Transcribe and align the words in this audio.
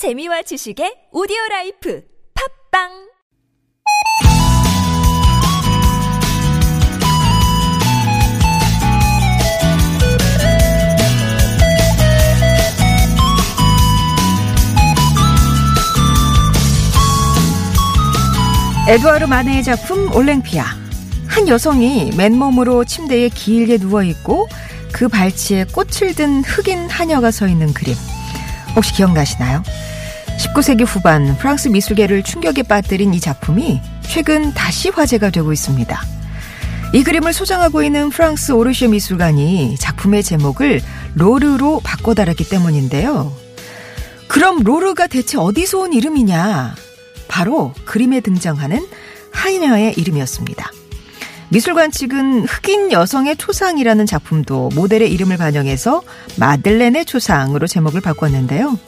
재미와 0.00 0.40
지식의 0.40 1.12
오디오 1.12 1.36
라이프 1.50 2.02
팟빵 2.72 2.88
에드와르 18.88 19.26
마네의 19.26 19.62
작품 19.64 20.10
올랭피아. 20.16 20.64
한 21.26 21.46
여성이 21.46 22.10
맨몸으로 22.16 22.86
침대에 22.86 23.28
길게 23.28 23.76
누워있고 23.76 24.48
그 24.94 25.08
발치에 25.08 25.66
꽃을 25.74 26.14
든 26.14 26.42
흑인 26.42 26.88
하녀가 26.88 27.30
서 27.30 27.46
있는 27.46 27.74
그림. 27.74 27.94
혹시 28.74 28.94
기억나시나요? 28.94 29.62
19세기 30.40 30.86
후반 30.86 31.36
프랑스 31.36 31.68
미술계를 31.68 32.22
충격에 32.22 32.62
빠뜨린 32.62 33.12
이 33.12 33.20
작품이 33.20 33.78
최근 34.00 34.54
다시 34.54 34.88
화제가 34.88 35.28
되고 35.28 35.52
있습니다. 35.52 36.00
이 36.94 37.04
그림을 37.04 37.34
소장하고 37.34 37.82
있는 37.82 38.08
프랑스 38.08 38.52
오르쉐 38.52 38.88
미술관이 38.88 39.76
작품의 39.78 40.22
제목을 40.22 40.80
로르로 41.14 41.80
바꿔 41.84 42.14
달았기 42.14 42.48
때문인데요. 42.48 43.32
그럼 44.28 44.62
로르가 44.62 45.08
대체 45.08 45.36
어디서 45.36 45.80
온 45.80 45.92
이름이냐? 45.92 46.74
바로 47.28 47.74
그림에 47.84 48.20
등장하는 48.20 48.86
하이녀의 49.32 49.94
이름이었습니다. 49.98 50.70
미술관 51.50 51.90
측은 51.90 52.46
흑인 52.46 52.92
여성의 52.92 53.36
초상이라는 53.36 54.06
작품도 54.06 54.70
모델의 54.74 55.12
이름을 55.12 55.36
반영해서 55.36 56.02
마들렌의 56.38 57.04
초상으로 57.04 57.66
제목을 57.66 58.00
바꿨는데요. 58.00 58.78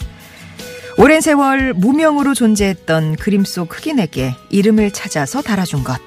오랜 0.98 1.20
세월 1.20 1.72
무명으로 1.72 2.34
존재했던 2.34 3.16
그림 3.16 3.44
속 3.44 3.76
흑인에게 3.76 4.34
이름을 4.50 4.90
찾아서 4.92 5.42
달아준 5.42 5.84
것. 5.84 6.00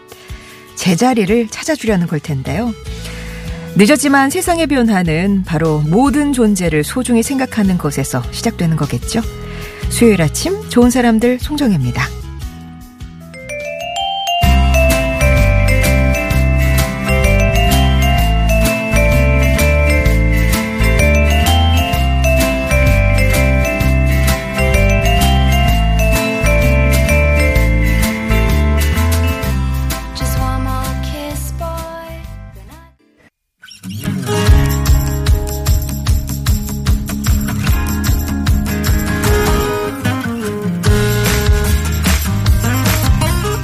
제자리를 0.76 1.48
찾아주려는 1.50 2.08
걸 2.08 2.20
텐데요. 2.20 2.74
늦었지만 3.78 4.30
세상의 4.30 4.68
변화는 4.68 5.44
바로 5.46 5.82
모든 5.82 6.32
존재를 6.32 6.84
소중히 6.84 7.24
생각하는 7.24 7.78
것에서 7.78 8.24
시작되는 8.32 8.78
거겠죠. 8.78 9.22
수요일 9.90 10.22
아침 10.22 10.70
좋은 10.70 10.90
사람들 10.90 11.40
송정혜입니다. 11.40 12.15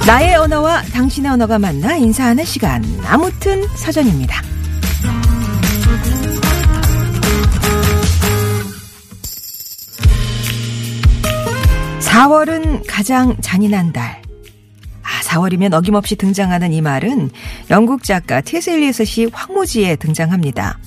나의 0.06 0.34
언어와 0.34 0.82
당신의 0.82 1.30
언어가 1.30 1.58
만나 1.58 1.96
인사하는 1.96 2.44
시간. 2.44 2.84
아무튼 3.06 3.66
사전입니다. 3.76 4.42
4월은 12.00 12.82
가장 12.86 13.36
잔인한 13.40 13.92
달. 13.92 14.20
아, 15.02 15.20
4월이면 15.22 15.72
어김없이 15.72 16.16
등장하는 16.16 16.72
이 16.72 16.82
말은 16.82 17.30
영국 17.70 18.02
작가 18.02 18.40
T.S. 18.40 18.70
엘리엇이 18.70 19.30
황무지에 19.32 19.96
등장합니다. 19.96 20.78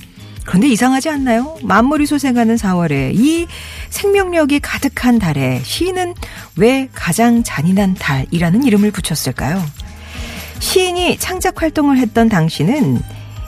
그런데 0.46 0.70
이상하지 0.70 1.10
않나요? 1.10 1.58
만물이 1.64 2.06
소생하는 2.06 2.56
4월에 2.56 3.14
이 3.16 3.48
생명력이 3.90 4.60
가득한 4.60 5.20
달에 5.20 5.62
시인은 5.64 6.14
왜 6.56 6.88
가장 6.94 7.44
잔인한 7.44 7.96
달이라는 7.96 8.64
이름을 8.64 8.92
붙였을까요? 8.92 9.62
시인이 10.60 11.18
창작 11.18 11.62
활동을 11.62 11.98
했던 11.98 12.30
당시는 12.30 13.02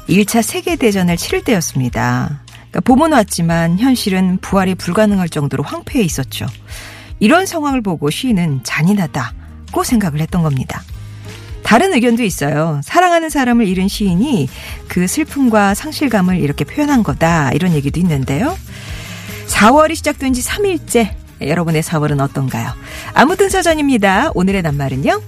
1차 0.09 0.41
세계대전을 0.41 1.18
치를 1.18 1.44
때였습니다. 1.44 2.41
그러니까 2.69 2.81
봄은 2.81 3.12
왔지만 3.13 3.80
현실은 3.80 4.38
부활이 4.41 4.75
불가능할 4.75 5.30
정도로 5.30 5.63
황폐해 5.63 6.03
있었죠. 6.03 6.47
이런 7.19 7.46
상황을 7.46 7.81
보고 7.81 8.09
시인은 8.09 8.62
잔인하다고 8.63 9.84
생각을 9.84 10.19
했던 10.19 10.44
겁니다. 10.44 10.84
다른 11.68 11.94
의견도 11.94 12.24
있어요. 12.24 12.80
사랑하는 12.82 13.30
사람을 13.30 13.68
잃은 13.68 13.90
시인이 13.90 14.48
그 14.88 15.06
슬픔과 15.06 15.74
상실감을 15.74 16.40
이렇게 16.40 16.64
표현한 16.64 17.04
거다. 17.04 17.52
이런 17.52 17.74
얘기도 17.74 18.00
있는데요. 18.00 18.58
4월이 19.48 19.96
시작된 19.96 20.32
지 20.32 20.42
3일째. 20.42 21.14
여러분의 21.42 21.84
4월은 21.84 22.22
어떤가요? 22.22 22.72
아무튼 23.14 23.50
사전입니다. 23.50 24.32
오늘의 24.34 24.62
낱말은요. 24.62 25.22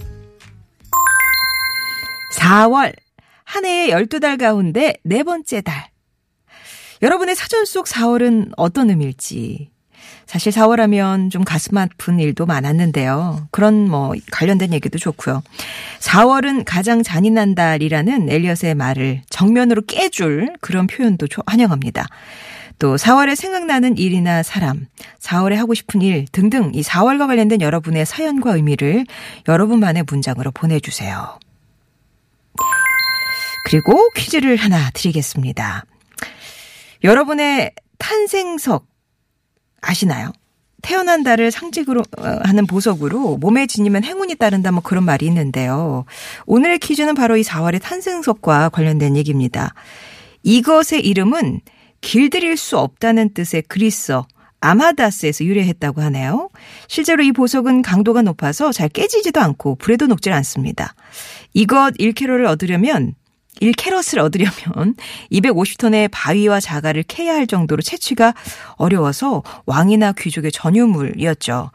4월. 2.38 2.96
한 3.44 3.66
해의 3.66 3.90
12달 3.90 4.40
가운데 4.40 4.96
네 5.04 5.24
번째 5.24 5.60
달. 5.60 5.90
여러분의 7.02 7.36
사전 7.36 7.66
속 7.66 7.86
4월은 7.86 8.54
어떤 8.56 8.90
의미일지. 8.90 9.72
사실 10.30 10.52
4월 10.54 10.78
하면 10.78 11.32
좀 11.32 11.44
가슴 11.44 11.76
아픈 11.78 12.20
일도 12.20 12.46
많았는데요. 12.46 13.48
그런 13.50 13.90
뭐 13.90 14.14
관련된 14.32 14.74
얘기도 14.74 15.00
좋고요. 15.00 15.42
4월은 16.02 16.66
가장 16.68 17.02
잔인한 17.02 17.56
달이라는 17.56 18.30
엘리엇의 18.30 18.76
말을 18.76 19.24
정면으로 19.32 19.82
깨줄 19.88 20.54
그런 20.62 20.86
표현도 20.86 21.26
조- 21.30 21.42
환영합니다. 21.48 22.06
또 22.78 22.96
4월에 22.96 23.36
생각나는 23.36 23.98
일이나 23.98 24.44
사람, 24.44 24.86
4월에 25.20 25.56
하고 25.56 25.74
싶은 25.74 26.04
일 26.04 26.26
등등 26.32 26.74
이 26.76 26.84
4월과 26.84 27.26
관련된 27.26 27.62
여러분의 27.62 28.06
사연과 28.06 28.54
의미를 28.56 29.08
여러분만의 29.48 30.04
문장으로 30.08 30.52
보내주세요. 30.52 31.40
그리고 33.66 34.12
퀴즈를 34.16 34.58
하나 34.58 34.92
드리겠습니다. 34.92 35.86
여러분의 37.04 37.72
탄생석 37.98 38.86
아시나요? 39.82 40.32
태어난 40.82 41.24
달을 41.24 41.52
상징으로 41.52 42.02
어, 42.18 42.40
하는 42.44 42.66
보석으로 42.66 43.38
몸에 43.38 43.68
지니면 43.68 44.04
행운이 44.04 44.36
따른다 44.36 44.72
뭐 44.72 44.82
그런 44.82 45.04
말이 45.04 45.26
있는데요. 45.26 46.06
오늘의 46.46 46.80
퀴즈는 46.80 47.16
바로 47.16 47.38
이 47.38 47.42
4월의 47.42 47.82
탄생석과 47.82 48.70
관련된 48.70 49.18
얘기입니다. 49.18 49.74
이것의 50.44 51.02
이름은 51.04 51.62
길들일 52.02 52.56
수 52.56 52.78
없다는 52.78 53.34
뜻의 53.34 53.64
그리스어 53.68 54.26
아마다스에서 54.62 55.46
유래했다고 55.46 56.02
하네요. 56.02 56.50
실제로 56.88 57.24
이 57.24 57.32
보석은 57.32 57.82
강도가 57.82 58.22
높아서 58.22 58.72
잘 58.72 58.90
깨지지도 58.90 59.40
않고 59.40 59.76
불에도 59.76 60.08
녹질 60.08 60.34
않습니다. 60.34 60.94
이것 61.54 61.94
1캐럿을 61.98 62.46
얻으려면 62.46 63.16
1캐럿을 63.62 64.20
얻으려면 64.20 64.96
250톤의 65.32 66.10
바위와 66.12 66.60
자갈을 66.60 67.04
캐야 67.04 67.34
할 67.34 67.48
정도로 67.48 67.82
채취가 67.82 68.34
어려워서 68.76 69.44
왕이나 69.66 70.14
귀족의 70.14 70.52
전유물이었죠. 70.52 71.72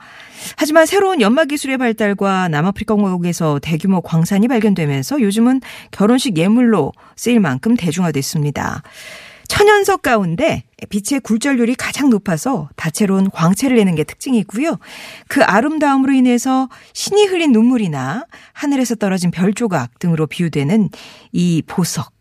하지만 0.57 0.87
새로운 0.87 1.21
연마 1.21 1.45
기술의 1.45 1.79
발달과 1.79 2.49
남아프리카 2.49 2.95
공화국에서 2.95 3.59
대규모 3.61 4.01
광산이 4.01 4.49
발견되면서 4.49 5.21
요즘은 5.21 5.61
결혼식 5.91 6.37
예물로 6.37 6.93
쓰일 7.17 7.41
만큼 7.41 7.77
대중화됐습니다. 7.77 8.83
천연석 9.49 10.03
가운데 10.03 10.65
빛의 10.89 11.21
굴절률이 11.21 11.75
가장 11.75 12.11
높아서 12.11 12.69
다채로운 12.77 13.31
광채를 13.31 13.77
내는 13.77 13.95
게 13.95 14.05
특징이고요. 14.05 14.79
그 15.29 15.43
아름다움으로 15.43 16.13
인해서 16.13 16.69
신이 16.93 17.27
흘린 17.27 17.53
눈물이나 17.53 18.27
하늘에서 18.53 18.95
떨어진 18.95 19.31
별 19.31 19.55
조각 19.55 19.99
등으로 19.99 20.27
비유되는 20.27 20.91
이 21.33 21.63
보석. 21.67 22.13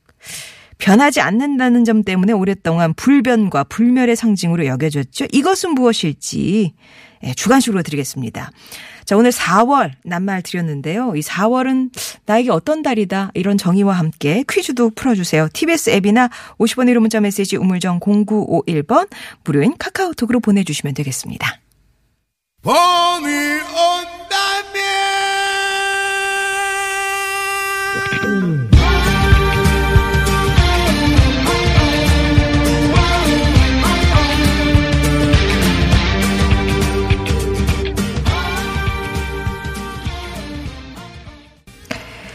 변하지 0.77 1.21
않는다는 1.21 1.85
점 1.85 2.03
때문에 2.03 2.33
오랫동안 2.33 2.93
불변과 2.93 3.63
불멸의 3.65 4.15
상징으로 4.15 4.65
여겨졌죠. 4.65 5.27
이것은 5.31 5.71
무엇일지 5.71 6.73
예, 7.23 7.33
주관식으로 7.33 7.83
드리겠습니다. 7.83 8.51
자, 9.05 9.17
오늘 9.17 9.31
4월 9.31 9.91
낱말 10.03 10.41
드렸는데요. 10.41 11.15
이 11.15 11.21
4월은 11.21 11.91
나에게 12.25 12.51
어떤 12.51 12.81
달이다 12.81 13.31
이런 13.33 13.57
정의와 13.57 13.93
함께 13.93 14.43
퀴즈도 14.49 14.91
풀어주세요. 14.91 15.49
TBS 15.53 15.91
앱이나 15.91 16.29
50원 16.57 16.89
1호 16.91 16.99
문자 16.99 17.19
메시지 17.19 17.55
우물정 17.57 17.99
0951번 17.99 19.09
무료인 19.43 19.75
카카오톡으로 19.77 20.39
보내주시면 20.39 20.93
되겠습니다. 20.93 21.59
봄이 22.61 22.73
온다 22.73 24.52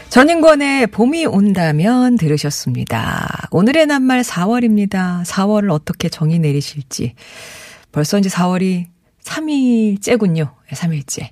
전인권의 0.09 0.87
봄이 0.87 1.27
온다면 1.27 2.17
들으셨습니다. 2.17 3.47
오늘의 3.51 3.85
낱말 3.85 4.21
4월입니다. 4.21 5.23
4월을 5.23 5.71
어떻게 5.71 6.09
정의 6.09 6.39
내리실지. 6.39 7.13
벌써 7.91 8.17
이제 8.17 8.27
4월이 8.27 8.87
3일째군요. 9.23 10.49
3일째. 10.71 11.27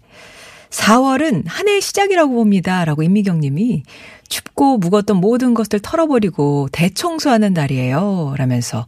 4월은 0.70 1.46
한 1.48 1.68
해의 1.68 1.82
시작이라고 1.82 2.36
봅니다. 2.36 2.86
라고 2.86 3.02
임미경 3.02 3.40
님이 3.40 3.82
춥고 4.30 4.78
묵었던 4.78 5.18
모든 5.18 5.56
것을 5.56 5.80
털어버리고 5.82 6.70
대청소하는 6.72 7.56
달이에요. 7.56 8.36
라면서 8.38 8.86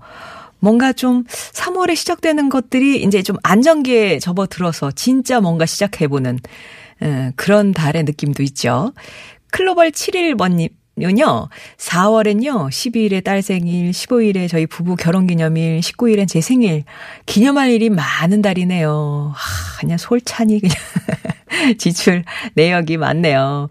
뭔가 0.59 0.93
좀 0.93 1.23
3월에 1.23 1.95
시작되는 1.95 2.49
것들이 2.49 3.01
이제 3.01 3.23
좀 3.23 3.37
안정기에 3.41 4.19
접어들어서 4.19 4.91
진짜 4.91 5.41
뭔가 5.41 5.65
시작해보는 5.65 6.39
음, 7.01 7.31
그런 7.35 7.71
달의 7.71 8.03
느낌도 8.03 8.43
있죠. 8.43 8.93
클로벌 9.51 9.91
7일번님 9.91 10.69
요요 11.01 11.49
4월엔요, 11.77 12.69
12일에 12.69 13.23
딸 13.23 13.41
생일, 13.41 13.91
15일에 13.91 14.49
저희 14.49 14.65
부부 14.65 14.95
결혼 14.95 15.27
기념일, 15.27 15.79
19일엔 15.79 16.27
제 16.27 16.41
생일, 16.41 16.83
기념할 17.25 17.71
일이 17.71 17.89
많은 17.89 18.41
달이네요. 18.41 19.31
하, 19.33 19.79
그냥 19.79 19.97
솔찬이 19.97 20.59
그냥 20.59 20.75
지출 21.77 22.23
내역이 22.53 22.97
많네요. 22.97 23.69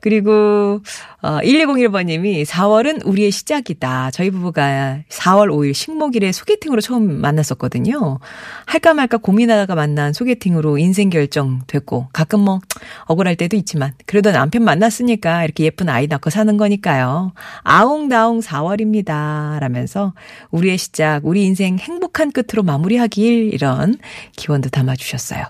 그리고, 0.00 0.80
어, 1.22 1.38
1201번 1.42 2.06
님이 2.06 2.44
4월은 2.44 3.06
우리의 3.06 3.30
시작이다. 3.30 4.10
저희 4.10 4.30
부부가 4.30 5.00
4월 5.08 5.48
5일 5.48 5.74
식목일에 5.74 6.32
소개팅으로 6.32 6.80
처음 6.80 7.20
만났었거든요. 7.20 8.18
할까 8.66 8.94
말까 8.94 9.18
고민하다가 9.18 9.74
만난 9.74 10.12
소개팅으로 10.12 10.78
인생 10.78 11.10
결정 11.10 11.62
됐고, 11.66 12.08
가끔 12.12 12.40
뭐, 12.40 12.60
억울할 13.04 13.36
때도 13.36 13.56
있지만, 13.56 13.92
그래도 14.06 14.32
남편 14.32 14.64
만났으니까 14.64 15.44
이렇게 15.44 15.64
예쁜 15.64 15.88
아이 15.88 16.06
낳고 16.06 16.30
사는 16.30 16.56
거니까요. 16.56 17.32
아웅다웅 17.62 18.40
4월입니다. 18.40 19.58
라면서 19.60 20.14
우리의 20.50 20.78
시작, 20.78 21.26
우리 21.26 21.44
인생 21.44 21.78
행복한 21.78 22.32
끝으로 22.32 22.62
마무리하길, 22.62 23.52
이런 23.52 23.98
기원도 24.36 24.70
담아 24.70 24.96
주셨어요. 24.96 25.44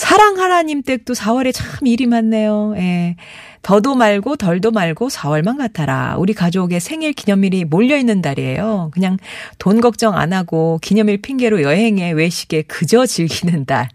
사랑하라님 0.00 0.80
댁도 0.82 1.12
4월에 1.12 1.52
참 1.52 1.86
일이 1.86 2.06
많네요. 2.06 2.72
예. 2.78 3.16
더도 3.60 3.96
말고 3.96 4.36
덜도 4.36 4.70
말고 4.70 5.10
4월만 5.10 5.58
같아라. 5.58 6.16
우리 6.16 6.32
가족의 6.32 6.80
생일 6.80 7.12
기념일이 7.12 7.66
몰려있는 7.66 8.22
달이에요. 8.22 8.92
그냥 8.94 9.18
돈 9.58 9.82
걱정 9.82 10.16
안 10.16 10.32
하고 10.32 10.78
기념일 10.80 11.20
핑계로 11.20 11.60
여행에 11.60 12.12
외식에 12.12 12.62
그저 12.62 13.04
즐기는 13.04 13.66
달. 13.66 13.90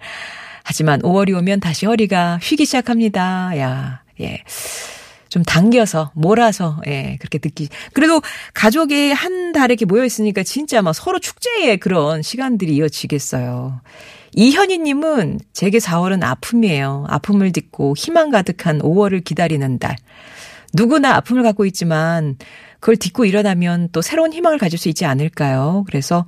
하지만 0.64 1.02
5월이 1.02 1.36
오면 1.40 1.60
다시 1.60 1.88
허리가 1.88 2.38
휘기 2.40 2.66
시작합니다. 2.66 3.58
야, 3.58 4.04
예. 4.22 4.44
좀 5.30 5.42
당겨서, 5.42 6.12
몰아서, 6.14 6.80
예, 6.86 7.18
그렇게 7.20 7.40
느끼. 7.40 7.68
그래도 7.94 8.22
가족이 8.54 9.12
한 9.12 9.54
달에 9.54 9.74
이렇게 9.74 9.86
모여 9.86 10.06
있으니까 10.06 10.44
진짜 10.44 10.84
막 10.84 10.94
서로 10.94 11.18
축제의 11.18 11.78
그런 11.78 12.22
시간들이 12.22 12.76
이어지겠어요. 12.76 13.82
이현희님은 14.36 15.40
제게 15.54 15.78
4월은 15.78 16.24
아픔이에요. 16.24 17.06
아픔을 17.08 17.52
딛고 17.52 17.96
희망 17.98 18.30
가득한 18.32 18.80
5월을 18.80 19.24
기다리는 19.24 19.80
달. 19.80 19.96
누구나 20.74 21.16
아픔을 21.16 21.42
갖고 21.42 21.66
있지만 21.66 22.38
그걸 22.80 22.98
딛고 22.98 23.26
일어나면 23.26 23.90
또 23.94 24.02
새로운 24.02 24.34
희망을 24.34 24.58
가질 24.58 24.78
수 24.78 24.90
있지 24.90 25.06
않을까요? 25.06 25.86
그래서, 25.88 26.26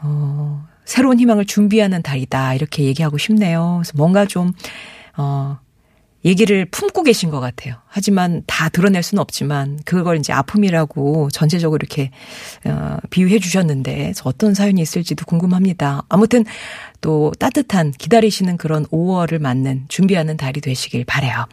어, 0.00 0.64
새로운 0.84 1.18
희망을 1.18 1.46
준비하는 1.46 2.02
달이다. 2.02 2.54
이렇게 2.54 2.84
얘기하고 2.84 3.18
싶네요. 3.18 3.80
그래서 3.82 3.92
뭔가 3.96 4.26
좀, 4.26 4.52
어, 5.16 5.58
얘기를 6.24 6.64
품고 6.66 7.02
계신 7.04 7.30
것 7.30 7.40
같아요. 7.40 7.76
하지만 7.86 8.42
다 8.46 8.68
드러낼 8.68 9.02
수는 9.02 9.20
없지만 9.20 9.78
그걸 9.84 10.18
이제 10.18 10.32
아픔이라고 10.32 11.30
전체적으로 11.30 11.78
이렇게 11.80 12.10
어, 12.64 12.96
비유해 13.10 13.38
주셨는데 13.38 14.12
어떤 14.24 14.54
사연이 14.54 14.80
있을지도 14.80 15.24
궁금합니다. 15.26 16.02
아무튼 16.08 16.44
또 17.00 17.32
따뜻한 17.38 17.92
기다리시는 17.92 18.56
그런 18.56 18.84
5월을 18.86 19.40
맞는 19.40 19.86
준비하는 19.88 20.36
달이 20.36 20.60
되시길 20.60 21.04
바래요. 21.04 21.46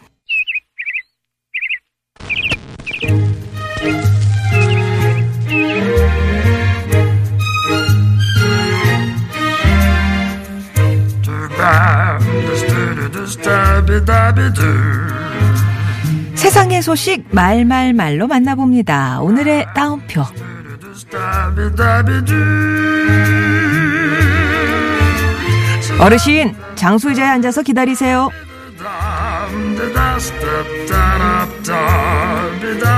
세상의 16.35 16.83
소식 16.83 17.25
말말말로 17.31 18.27
만나봅니다. 18.27 19.19
오늘의 19.21 19.65
따옴표. 19.73 20.23
어르신, 25.99 26.53
장수 26.75 27.09
의자에 27.09 27.25
앉아서 27.25 27.63
기다리세요. 27.63 28.29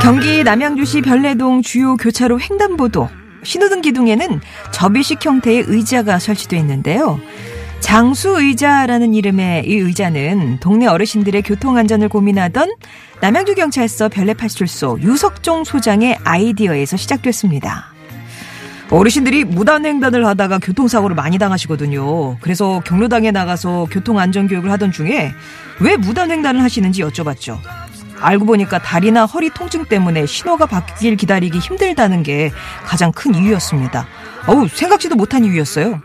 경기 0.02 0.44
남양주시 0.44 1.02
별내동 1.04 1.62
주요 1.62 1.96
교차로 1.96 2.40
횡단보도 2.42 3.10
신호등 3.44 3.82
기둥에는 3.82 4.42
접이식 4.72 5.26
형태의 5.26 5.64
의자가 5.68 6.20
설치되어 6.20 6.60
있는데요. 6.60 7.20
장수 7.80 8.40
의자라는 8.42 9.14
이름의 9.14 9.68
이 9.68 9.76
의자는 9.76 10.60
동네 10.60 10.88
어르신들의 10.88 11.42
교통 11.44 11.78
안전을 11.78 12.10
고민하던 12.10 12.74
남양주 13.22 13.56
경찰서 13.56 14.10
별내파출소 14.10 15.00
유석종 15.02 15.64
소장의 15.64 16.18
아이디어에서 16.24 16.98
시작됐습니다. 16.98 17.94
어르신들이 18.90 19.44
무단횡단을 19.44 20.26
하다가 20.26 20.60
교통사고를 20.60 21.16
많이 21.16 21.38
당하시거든요. 21.38 22.38
그래서 22.40 22.82
경로당에 22.86 23.32
나가서 23.32 23.88
교통안전교육을 23.92 24.72
하던 24.72 24.92
중에 24.92 25.32
왜 25.80 25.98
무단횡단을 25.98 26.62
하시는지 26.62 27.04
여쭤봤죠. 27.04 27.58
알고 28.20 28.46
보니까 28.46 28.80
다리나 28.80 29.26
허리 29.26 29.50
통증 29.50 29.86
때문에 29.86 30.26
신호가 30.26 30.66
바뀌길 30.66 31.18
기다리기 31.18 31.60
힘들다는 31.60 32.24
게 32.24 32.52
가장 32.86 33.12
큰 33.12 33.36
이유였습니다. 33.36 34.08
어우, 34.48 34.68
생각지도 34.70 35.16
못한 35.16 35.44
이유였어요. 35.44 36.02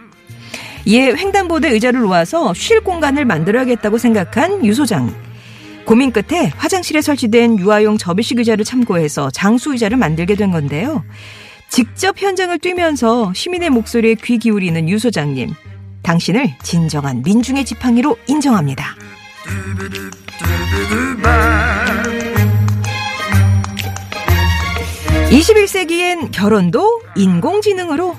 이에 0.84 1.14
횡단보도에 1.14 1.70
의자를 1.70 2.00
놓아서 2.00 2.52
쉴 2.54 2.80
공간을 2.80 3.24
만들어야겠다고 3.24 3.98
생각한 3.98 4.64
유 4.64 4.74
소장. 4.74 5.14
고민 5.84 6.12
끝에 6.12 6.52
화장실에 6.56 7.02
설치된 7.02 7.58
유아용 7.58 7.98
접이식 7.98 8.38
의자를 8.38 8.64
참고해서 8.64 9.30
장수 9.30 9.72
의자를 9.72 9.96
만들게 9.96 10.34
된 10.34 10.50
건데요. 10.50 11.04
직접 11.68 12.20
현장을 12.20 12.56
뛰면서 12.58 13.32
시민의 13.34 13.70
목소리에 13.70 14.16
귀 14.22 14.38
기울이는 14.38 14.88
유 14.88 14.98
소장님. 14.98 15.54
당신을 16.02 16.54
진정한 16.62 17.22
민중의 17.22 17.64
지팡이로 17.64 18.16
인정합니다. 18.26 18.96
21세기엔 25.30 26.30
결혼도 26.32 27.02
인공지능으로 27.16 28.16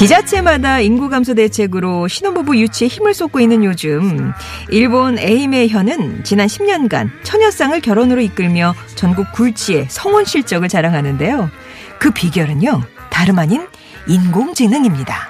지자체마다 0.00 0.80
인구 0.80 1.10
감소 1.10 1.34
대책으로 1.34 2.08
신혼부부 2.08 2.56
유치에 2.56 2.88
힘을 2.88 3.12
쏟고 3.12 3.38
있는 3.38 3.64
요즘 3.64 4.32
일본 4.70 5.18
에이메 5.18 5.68
현은 5.68 6.24
지난 6.24 6.46
10년간 6.46 7.10
처녀상을 7.22 7.78
결혼으로 7.82 8.22
이끌며 8.22 8.74
전국 8.94 9.30
굴지의 9.32 9.88
성원 9.90 10.24
실적을 10.24 10.68
자랑하는데요. 10.68 11.50
그 11.98 12.12
비결은요. 12.12 12.80
다름 13.10 13.38
아닌 13.38 13.66
인공지능입니다. 14.08 15.28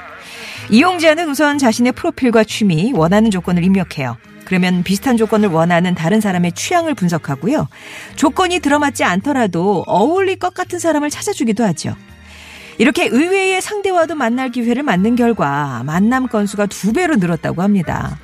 이용자는 0.70 1.28
우선 1.28 1.58
자신의 1.58 1.90
프로필과 1.90 2.44
취미, 2.44 2.92
원하는 2.94 3.32
조건을 3.32 3.64
입력해요. 3.64 4.18
그러면 4.44 4.84
비슷한 4.84 5.16
조건을 5.16 5.48
원하는 5.48 5.96
다른 5.96 6.20
사람의 6.20 6.52
취향을 6.52 6.94
분석하고요. 6.94 7.66
조건이 8.14 8.60
들어맞지 8.60 9.02
않더라도 9.02 9.82
어울릴 9.88 10.38
것 10.38 10.54
같은 10.54 10.78
사람을 10.78 11.10
찾아주기도 11.10 11.64
하죠. 11.64 11.96
이렇게 12.80 13.08
의외의 13.08 13.60
상대와도 13.60 14.14
만날 14.14 14.50
기회를 14.50 14.82
만든 14.82 15.14
결과 15.14 15.82
만남 15.84 16.28
건수가 16.28 16.64
두 16.64 16.94
배로 16.94 17.16
늘었다고 17.16 17.60
합니다. 17.60 18.18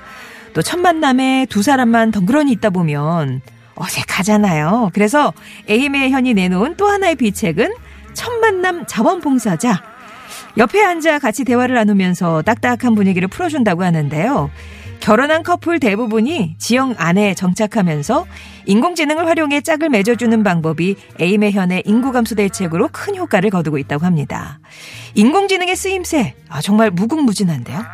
또 0.55 0.63
첫 0.63 0.81
만남에 0.81 1.47
두 1.51 1.63
사람만 1.63 2.11
덩그러니 2.11 2.53
있다 2.53 2.71
보면 2.71 3.43
어색하잖아요. 3.75 4.93
그래서 4.95 5.35
에이메 5.69 6.09
현이 6.09 6.33
내놓은 6.33 6.77
또 6.79 6.89
하나의 6.89 7.17
비책은 7.17 7.75
첫 8.15 8.33
만남 8.41 8.87
자원봉사자. 8.87 9.83
옆에 10.57 10.83
앉아 10.83 11.19
같이 11.19 11.45
대화를 11.45 11.75
나누면서 11.75 12.41
딱딱한 12.41 12.95
분위기를 12.95 13.29
풀어준다고 13.29 13.85
하는데요. 13.85 14.51
결혼한 15.07 15.45
커플 15.45 15.79
대부분이 15.79 16.57
지역 16.59 17.01
안에 17.01 17.35
정착하면서 17.35 18.27
인공지능을 18.65 19.29
활용해 19.29 19.61
짝을 19.61 19.89
맺어주는 19.89 20.43
방법이 20.43 20.97
에임의 21.21 21.53
현의 21.53 21.85
인구 21.87 22.11
감소 22.11 22.35
대책으로 22.35 22.89
큰 22.91 23.15
효과를 23.15 23.51
거두고 23.51 23.79
있다고 23.79 24.05
합니다. 24.05 24.59
인공지능의 25.15 25.77
쓰임새 25.77 26.35
아, 26.49 26.61
정말 26.61 26.91
무궁무진한데요. 26.91 27.85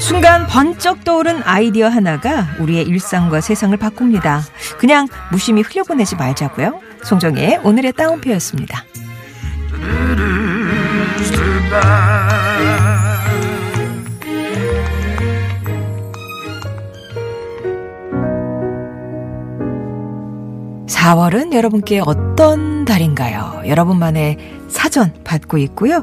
순간 0.00 0.46
번쩍 0.48 1.02
떠오른 1.02 1.42
아이디어 1.44 1.88
하나가 1.88 2.46
우리의 2.60 2.84
일상과 2.84 3.40
세상을 3.40 3.74
바꿉니다. 3.78 4.42
그냥 4.76 5.08
무심히 5.32 5.62
흘려보내지 5.62 6.16
말자고요. 6.16 6.78
송정의 7.04 7.60
오늘의 7.64 7.94
따옴표였습니다. 7.94 8.84
사월은 20.86 21.52
여러분께 21.52 22.00
어떤 22.02 22.86
달인가요? 22.86 23.62
여러분만의 23.66 24.38
사전 24.68 25.12
받고 25.22 25.58
있고요. 25.58 26.02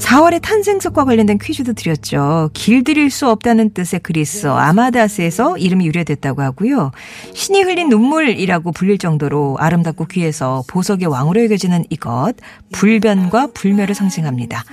4월의 0.00 0.40
탄생석과 0.42 1.04
관련된 1.04 1.38
퀴즈도 1.38 1.74
드렸죠. 1.74 2.50
길들일 2.54 3.10
수 3.10 3.28
없다는 3.28 3.70
뜻의 3.70 4.00
그리스어 4.02 4.56
아마다스에서 4.56 5.58
이름이 5.58 5.86
유래됐다고 5.86 6.42
하고요. 6.42 6.90
신이 7.34 7.62
흘린 7.62 7.90
눈물이라고 7.90 8.72
불릴 8.72 8.98
정도로 8.98 9.58
아름답고 9.60 10.06
귀해서 10.06 10.64
보석의 10.68 11.06
왕으로 11.06 11.44
여겨지는 11.44 11.84
이것 11.90 12.32
불변과 12.72 13.48
불멸을 13.54 13.94
상징합니다. 13.94 14.64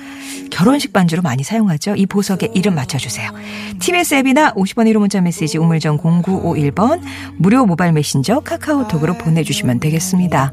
결혼식 0.49 0.93
반주로 0.93 1.21
많이 1.21 1.43
사용하죠. 1.43 1.95
이 1.95 2.05
보석의 2.05 2.51
이름 2.53 2.75
맞춰주세요. 2.75 3.31
TBS 3.79 4.15
앱이나 4.15 4.53
50원 4.53 4.89
1호 4.91 4.99
문자 4.99 5.21
메시지 5.21 5.57
우물정 5.57 5.97
0951번 5.99 7.01
무료 7.37 7.65
모바일 7.65 7.91
메신저 7.91 8.39
카카오톡으로 8.39 9.17
보내주시면 9.17 9.79
되겠습니다. 9.81 10.51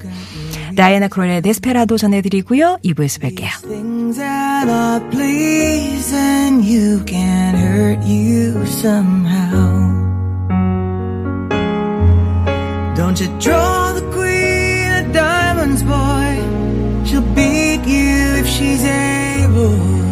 다이애나 0.76 1.08
크롤의 1.08 1.42
데스페라도 1.42 1.98
전해드리고요. 1.98 2.80
2부에서 2.84 3.22
뵐게요. 3.22 3.68
Things 3.68 4.18
that 4.18 4.70
are 4.70 5.10
pleasing 5.10 6.64
you 6.64 7.04
can 7.06 7.56
hurt 7.56 8.06
you 8.08 8.66
somehow. 8.66 9.90
Don't 12.96 13.20
you 13.20 13.28
draw 13.40 13.94
the 13.94 14.04
queen 14.12 14.92
of 14.92 15.14
diamonds, 15.14 15.84
boy? 15.84 16.36
She'll 17.06 17.22
beat 17.34 17.86
you 17.86 18.38
if 18.40 18.48
she's 18.48 18.84
able. 18.84 20.03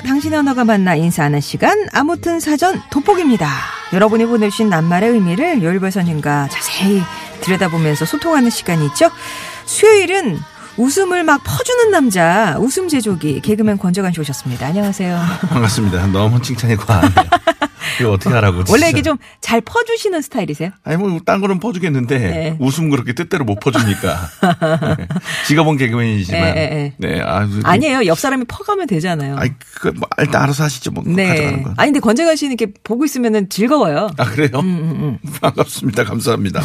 당신의 0.00 0.38
언어가 0.38 0.64
만나 0.64 0.94
인사하는 0.94 1.40
시간 1.40 1.86
아무튼 1.92 2.40
사전 2.40 2.80
돋보기입니다. 2.90 3.48
여러분이 3.92 4.26
보내주신 4.26 4.68
낱말의 4.68 5.10
의미를 5.10 5.62
요일별 5.62 5.90
선생님과 5.90 6.48
자세히 6.48 7.02
들여다보면서 7.40 8.04
소통하는 8.04 8.50
시간이 8.50 8.86
있죠. 8.86 9.10
수요일은 9.64 10.38
웃음을 10.78 11.24
막 11.24 11.42
퍼주는 11.44 11.90
남자 11.90 12.56
웃음 12.58 12.88
제조기 12.88 13.40
개그맨 13.40 13.78
권정환 13.78 14.12
씨 14.12 14.20
오셨습니다. 14.20 14.66
안녕하세요. 14.66 15.20
반갑습니다. 15.50 16.06
너무 16.08 16.40
칭찬이 16.40 16.76
과하네요. 16.76 17.12
이거 18.00 18.12
어떻게 18.12 18.32
하라고. 18.34 18.58
진짜. 18.64 18.72
원래 18.72 18.90
이게 18.90 19.02
좀 19.02 19.18
잘 19.48 19.62
퍼주시는 19.62 20.20
스타일이세요? 20.20 20.72
아니, 20.84 20.98
뭐, 20.98 21.18
딴 21.24 21.40
거는 21.40 21.58
퍼주겠는데, 21.58 22.18
네. 22.18 22.56
웃음 22.60 22.90
그렇게 22.90 23.14
뜻대로 23.14 23.46
못 23.46 23.60
퍼주니까. 23.60 24.28
네. 24.98 25.06
직업은 25.46 25.78
개그맨이지만. 25.78 26.40
네, 26.54 26.94
네, 26.98 27.08
네. 27.14 27.20
아주. 27.22 27.62
아니에요. 27.64 28.04
옆 28.04 28.18
사람이 28.18 28.44
퍼가면 28.46 28.88
되잖아요. 28.88 29.36
아이, 29.38 29.48
그, 29.80 29.88
뭐, 29.96 30.06
일단 30.18 30.42
알아서 30.42 30.64
하시죠. 30.64 30.90
뭐, 30.90 31.02
가져가는 31.02 31.24
네. 31.56 31.62
건. 31.62 31.72
아니 31.78 31.88
근데 31.92 32.00
권정환 32.00 32.36
씨는 32.36 32.56
이렇게 32.58 32.74
보고 32.84 33.06
있으면 33.06 33.48
즐거워요. 33.48 34.10
아, 34.18 34.24
그래요? 34.26 34.50
음, 34.60 35.16
반갑습니다. 35.40 36.04
감사합니다. 36.04 36.60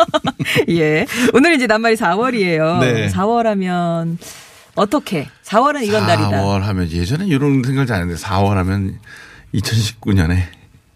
예. 0.70 1.04
오늘 1.34 1.52
이제 1.56 1.66
낱말이 1.66 1.96
4월이에요. 1.96 2.80
네. 2.80 3.08
4월 3.08 3.27
하면 3.46 4.18
어떻게? 4.74 5.28
4월은 5.44 5.86
이런 5.86 6.06
달이다. 6.06 6.30
4월 6.30 6.60
하면, 6.60 6.90
예전에 6.90 7.26
이런 7.26 7.62
생각을 7.64 7.86
잘 7.86 7.96
안 7.96 8.02
했는데, 8.02 8.22
4월 8.22 8.54
하면 8.54 8.98
2019년에 9.54 10.42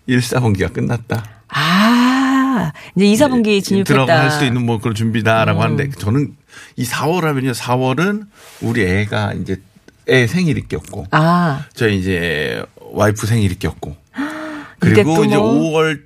1, 0.06 0.18
4분기가 0.20 0.72
끝났다. 0.72 1.24
아, 1.48 2.72
이제 2.96 3.06
2, 3.06 3.14
4분기 3.14 3.62
진입했다. 3.62 3.92
네, 3.92 4.06
들어갈 4.06 4.30
수 4.30 4.44
있는 4.44 4.64
뭐 4.64 4.78
그런 4.78 4.94
준비다라고 4.94 5.60
음. 5.60 5.64
하는데, 5.64 5.90
저는 5.98 6.36
이 6.76 6.84
4월 6.84 7.22
하면요, 7.22 7.52
4월은 7.52 8.26
우리 8.60 8.82
애가 8.84 9.34
이제 9.34 9.60
애 10.08 10.26
생일이 10.26 10.62
꼈고, 10.68 11.06
아, 11.10 11.64
저 11.74 11.88
이제 11.88 12.64
와이프 12.92 13.26
생일이 13.26 13.54
꼈고 13.58 13.96
그리고 14.80 15.14
또 15.14 15.24
이제 15.24 15.36
뭐? 15.36 15.54
5월 15.54 16.02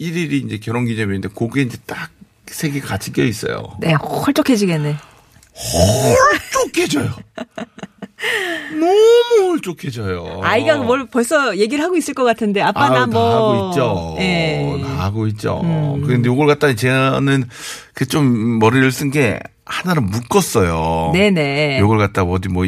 1일이 0.00 0.44
이제 0.44 0.58
결혼 0.58 0.84
기념일인데 0.84 1.28
그게 1.34 1.62
이제 1.62 1.78
딱세개 2.46 2.80
같이 2.80 3.12
껴 3.12 3.24
있어요. 3.24 3.76
네, 3.80 3.94
홀쭉해지겠네. 3.94 4.96
홀쭉해져요. 5.58 7.10
너무 8.72 9.50
홀쭉해져요. 9.52 10.40
아이가 10.42 10.76
뭘 10.78 11.06
벌써 11.08 11.56
얘기를 11.56 11.84
하고 11.84 11.96
있을 11.96 12.14
것 12.14 12.24
같은데 12.24 12.60
아빠 12.60 12.88
나다 12.88 13.06
뭐. 13.06 13.34
하고 13.56 13.70
있죠. 13.70 14.16
예. 14.20 14.64
음. 14.74 14.82
다 14.82 15.04
하고 15.04 15.26
있죠. 15.28 15.60
그런데 16.04 16.28
요걸 16.28 16.46
갖다 16.46 16.74
저는 16.74 17.44
그 17.94 18.06
좀 18.06 18.58
머리를 18.58 18.90
쓴 18.92 19.10
게 19.10 19.38
하나는 19.66 20.06
묶었어요. 20.06 21.10
네네. 21.12 21.78
요걸 21.80 21.98
갖다 21.98 22.22
어디 22.22 22.48
뭐 22.48 22.64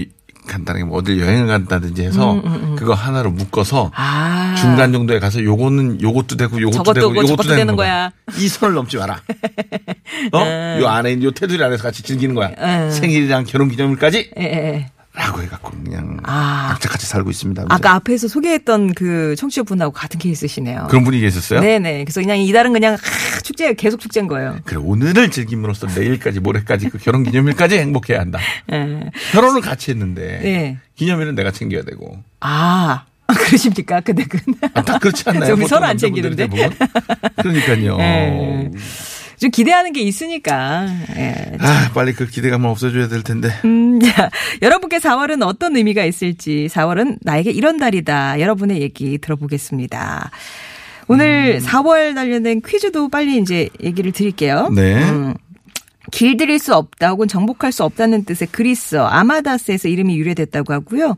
간단하게 0.47 0.85
뭐 0.85 0.99
어딜 0.99 1.21
여행을 1.21 1.47
간다든지 1.47 2.03
해서 2.03 2.43
그거 2.77 2.95
하나로 2.95 3.31
묶어서 3.31 3.87
음, 3.87 3.91
아. 3.95 4.55
중간 4.59 4.93
정도에 4.93 5.19
가서 5.19 5.43
요거는 5.43 6.01
요것도 6.01 6.37
되고 6.37 6.61
요것도 6.61 6.93
되고 6.93 7.13
되고 7.13 7.29
요것도 7.29 7.43
되는 7.43 7.57
되는 7.57 7.77
거야. 7.77 8.11
이 8.39 8.49
선을 8.49 8.75
넘지 8.75 8.97
마라. 8.97 9.21
어? 10.33 10.81
요 10.81 10.89
안에 10.89 11.23
요 11.23 11.31
테두리 11.31 11.63
안에서 11.63 11.83
같이 11.83 12.03
즐기는 12.03 12.35
거야. 12.35 12.51
음. 12.59 12.91
생일이랑 12.91 13.45
결혼 13.45 13.69
기념일까지 13.69 14.31
예, 14.39 14.43
예, 14.43 14.75
예. 14.75 14.91
라고 15.13 15.43
해갖고 15.43 15.71
그냥 15.83 16.19
아. 16.23 16.69
각자 16.71 16.89
같이 16.89 17.07
살고 17.07 17.31
있습니다. 17.31 17.65
아까 17.69 17.95
앞에서 17.95 18.29
소개했던 18.29 18.95
그 18.95 19.35
청취자분하고 19.37 19.93
같은 19.93 20.21
케이스시네요. 20.21 20.87
그런 20.89 21.03
분위기 21.03 21.27
있었어요? 21.27 21.61
네네. 21.61 22.05
그래서 22.05 22.21
그냥 22.21 22.39
이달은 22.39 22.73
그냥 22.73 22.95
하, 22.95 23.41
축제 23.43 23.75
계속 23.75 23.99
축제인 23.99 24.29
거예요. 24.29 24.59
그래 24.65 24.79
오늘을 24.81 25.31
즐김으로써 25.31 25.89
내일까지 25.89 26.39
모레까지 26.39 26.91
그 26.91 26.99
결혼 26.99 27.25
기념일까지 27.25 27.79
행복해야 27.79 28.21
한다. 28.21 28.39
예. 28.73 29.11
결혼을 29.33 29.61
같이 29.61 29.91
했는데 29.91 30.41
네. 30.43 30.79
기념일은 30.95 31.35
내가 31.35 31.51
챙겨야 31.51 31.83
되고 31.83 32.23
아, 32.39 33.05
그러십니까? 33.47 34.01
근데 34.01 34.25
그. 34.25 34.39
아, 34.75 34.83
딱 34.83 35.01
그렇지 35.01 35.25
않나요? 35.27 35.47
저 35.51 35.55
우리 35.55 35.67
서로 35.67 35.87
안 35.87 35.97
챙기는데. 35.97 36.49
그러니까요. 37.37 37.99
예. 38.01 38.71
좀 39.41 39.51
기대하는 39.51 39.95
게 39.95 40.03
있으니까. 40.03 40.87
예. 41.17 41.35
아 41.59 41.91
빨리 41.95 42.13
그 42.13 42.27
기대감을 42.27 42.69
없애줘야 42.69 43.09
될 43.09 43.23
텐데. 43.23 43.49
음, 43.65 43.99
자, 44.05 44.31
여러분께 44.61 44.99
4월은 44.99 45.43
어떤 45.43 45.77
의미가 45.77 46.05
있을지 46.05 46.69
4월은 46.71 47.19
나에게 47.23 47.51
이런 47.51 47.79
달이다. 47.79 48.39
여러분의 48.39 48.83
얘기 48.83 49.17
들어보겠습니다. 49.17 50.31
오늘 51.09 51.59
음. 51.59 51.67
4월 51.67 52.15
관련된 52.15 52.61
퀴즈도 52.65 53.09
빨리 53.09 53.39
이제 53.39 53.71
얘기를 53.83 54.13
드릴게요. 54.13 54.69
네. 54.75 55.03
음, 55.03 55.35
길들일 56.11 56.59
수 56.59 56.75
없다 56.75 57.11
혹은 57.11 57.29
정복할 57.29 57.73
수 57.73 57.85
없다는 57.85 58.25
뜻의 58.25 58.49
그리스어 58.53 59.05
아마다스에서 59.07 59.89
이름이 59.89 60.17
유래됐다고 60.19 60.73
하고요. 60.73 61.17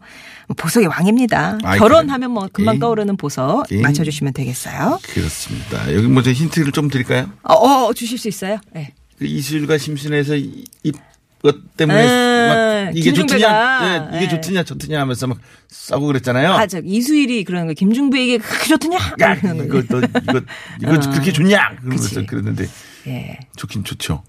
보석의 0.57 0.89
왕입니다. 0.89 1.59
아이, 1.65 1.79
결혼하면 1.79 2.31
뭐 2.31 2.49
금방 2.53 2.75
에이. 2.75 2.81
떠오르는 2.81 3.17
보석 3.17 3.73
에이. 3.73 3.81
맞춰주시면 3.81 4.33
되겠어요. 4.35 4.99
그렇습니다. 5.15 5.93
여기 5.95 6.07
뭐 6.09 6.23
제가 6.23 6.35
힌트를 6.35 6.73
좀 6.73 6.89
드릴까요? 6.89 7.31
어, 7.43 7.55
어, 7.55 7.93
주실 7.93 8.19
수 8.19 8.29
있어요? 8.29 8.59
네. 8.73 8.93
그 9.19 9.25
이수일과 9.27 9.79
심신에서 9.79 10.37
이- 10.37 10.65
이것 10.83 11.77
때문에 11.77 12.05
음, 12.07 12.49
막 12.89 12.97
이게. 12.97 13.13
좋느냐, 13.13 13.81
네, 14.11 14.19
이게 14.19 14.29
네. 14.29 14.41
좋느냐, 14.41 14.63
좋느냐 14.65 15.01
하면서 15.01 15.27
막 15.27 15.39
싸고 15.69 16.07
그랬잖아요. 16.07 16.53
아, 16.53 16.67
저 16.67 16.81
이수일이 16.85 17.45
그러는 17.45 17.67
거 17.69 17.73
김중배에게 17.73 18.39
그렇게 18.39 18.67
좋더냐? 18.69 18.99
야, 19.23 19.35
이거 19.35 19.83
거. 19.83 19.83
너 19.89 19.99
이거 20.23 20.41
이거 20.81 21.01
그렇게 21.11 21.33
좋냐? 21.33 21.77
그러면서. 21.81 22.25
그랬는데 22.27 22.67
예. 23.07 23.39
좋긴 23.57 23.85
좋죠. 23.85 24.23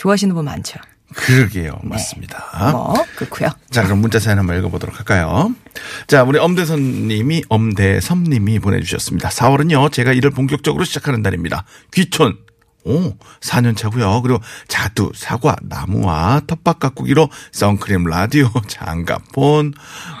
좋아하시는 0.00 0.34
분 0.34 0.46
많죠. 0.46 0.80
그러게요, 1.14 1.78
맞습니다. 1.82 2.70
뭐, 2.72 2.94
그렇고요 3.16 3.50
자, 3.70 3.82
그럼 3.82 3.98
문자 3.98 4.18
사연 4.18 4.38
한번 4.38 4.56
읽어보도록 4.58 4.98
할까요? 4.98 5.54
자, 6.06 6.22
우리 6.22 6.38
엄대선 6.38 7.08
님이, 7.08 7.42
엄대섭님이 7.50 8.60
보내주셨습니다. 8.60 9.28
4월은요, 9.28 9.92
제가 9.92 10.14
일을 10.14 10.30
본격적으로 10.30 10.84
시작하는 10.84 11.22
달입니다. 11.22 11.64
귀촌, 11.92 12.38
오, 12.84 13.12
4년 13.40 13.76
차고요. 13.76 14.22
그리고 14.22 14.40
자두, 14.68 15.12
사과, 15.14 15.56
나무와 15.62 16.40
텃밭 16.46 16.78
가꾸기로 16.78 17.28
선크림, 17.52 18.04
라디오, 18.04 18.48
장갑 18.68 19.32
폰, 19.32 19.72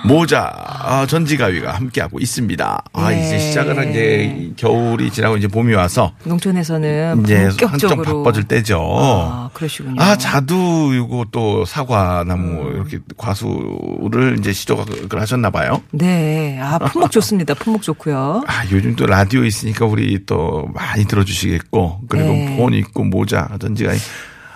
모자, 0.04 0.52
아, 0.54 1.06
전지가위가 1.06 1.74
함께하고 1.74 2.18
있습니다. 2.20 2.84
아, 2.92 3.12
예. 3.12 3.18
이제 3.26 3.38
시작을 3.38 3.78
한 3.78 3.90
이제 3.90 4.52
겨울이 4.56 5.10
지나고 5.10 5.36
이제 5.36 5.48
봄이 5.48 5.74
와서 5.74 6.12
농촌에서는 6.24 7.22
이제 7.24 7.48
본격적으로 7.58 8.22
바빠질 8.24 8.44
때죠. 8.44 8.80
아, 8.80 9.50
그러시군요. 9.54 10.00
아, 10.00 10.16
자두, 10.16 10.92
요거 10.94 11.26
또 11.32 11.64
사과, 11.64 12.24
나무, 12.26 12.70
이렇게 12.74 12.98
과수를 13.16 14.36
이제 14.38 14.52
시도를 14.52 15.20
하셨나 15.20 15.50
봐요. 15.50 15.82
네. 15.92 16.58
아, 16.60 16.78
품목 16.78 17.10
좋습니다. 17.10 17.54
품목 17.54 17.82
좋고요. 17.82 18.44
아, 18.46 18.64
요즘 18.70 18.94
또 18.96 19.06
라디오 19.06 19.44
있으니까 19.44 19.86
우리 19.86 20.24
또 20.26 20.68
많이 20.74 21.04
들어 21.06 21.24
주시겠고, 21.24 22.02
그리고 22.08 22.28
네. 22.28 22.49
폰 22.56 22.74
있고 22.74 23.04
모자, 23.04 23.48
전지가 23.60 23.92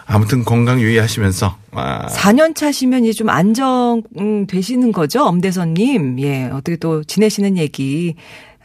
아무튼 0.06 0.44
건강 0.44 0.80
유의하시면서, 0.80 1.56
아, 1.72 2.06
4년 2.08 2.54
차시면 2.54 3.04
이제 3.04 3.12
좀 3.14 3.30
안정 3.30 4.02
음, 4.18 4.46
되시는 4.46 4.92
거죠, 4.92 5.24
엄대선님. 5.24 6.20
예, 6.20 6.44
어떻게 6.52 6.76
또 6.76 7.02
지내시는 7.04 7.56
얘기 7.56 8.14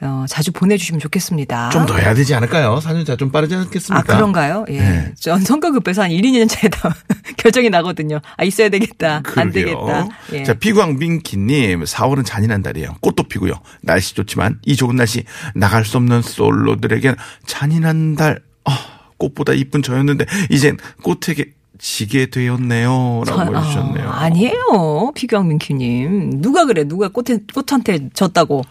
어, 0.02 0.24
자주 0.30 0.52
보내주시면 0.54 1.00
좋겠습니다. 1.02 1.70
좀 1.72 1.86
더 1.86 1.98
해야 1.98 2.14
되지 2.14 2.34
않을까요? 2.34 2.80
4년차 2.82 3.18
좀 3.18 3.32
빠르지 3.32 3.56
않겠습니까? 3.56 4.14
아, 4.14 4.16
그런가요? 4.18 4.66
예. 4.70 4.80
네. 4.80 5.12
전 5.20 5.42
성과 5.42 5.72
급해서 5.72 6.04
한 6.04 6.12
1, 6.12 6.22
2년 6.22 6.48
차에 6.50 6.70
다 6.70 6.94
결정이 7.38 7.70
나거든요. 7.70 8.20
아, 8.38 8.44
있어야 8.46 8.70
되겠다. 8.70 9.16
안 9.18 9.24
그러게요. 9.24 9.52
되겠다. 9.52 10.08
예. 10.34 10.44
자, 10.44 10.54
피광민키님, 10.54 11.84
4월은 11.84 12.26
잔인한 12.26 12.62
달이에요. 12.62 12.96
꽃도 13.02 13.24
피고요. 13.24 13.54
날씨 13.82 14.16
좋지만 14.16 14.60
이 14.66 14.76
좋은 14.76 14.96
날씨 14.96 15.24
나갈 15.54 15.84
수 15.86 15.98
없는 15.98 16.22
솔로들에겐 16.22 17.16
잔인한 17.46 18.16
달, 18.16 18.40
아, 18.66 18.78
꽃보다 19.20 19.54
이쁜 19.54 19.84
저였는데 19.84 20.26
이젠 20.50 20.78
꽃에게 21.04 21.54
지게 21.78 22.30
되었네요. 22.30 23.24
라고 23.26 23.56
아, 23.56 23.62
해주셨네요. 23.62 24.10
아니에요. 24.10 25.12
피경민큐님. 25.16 26.42
누가 26.42 26.66
그래? 26.66 26.84
누가 26.84 27.08
꽃에, 27.08 27.40
꽃한테 27.54 28.10
졌다고. 28.14 28.64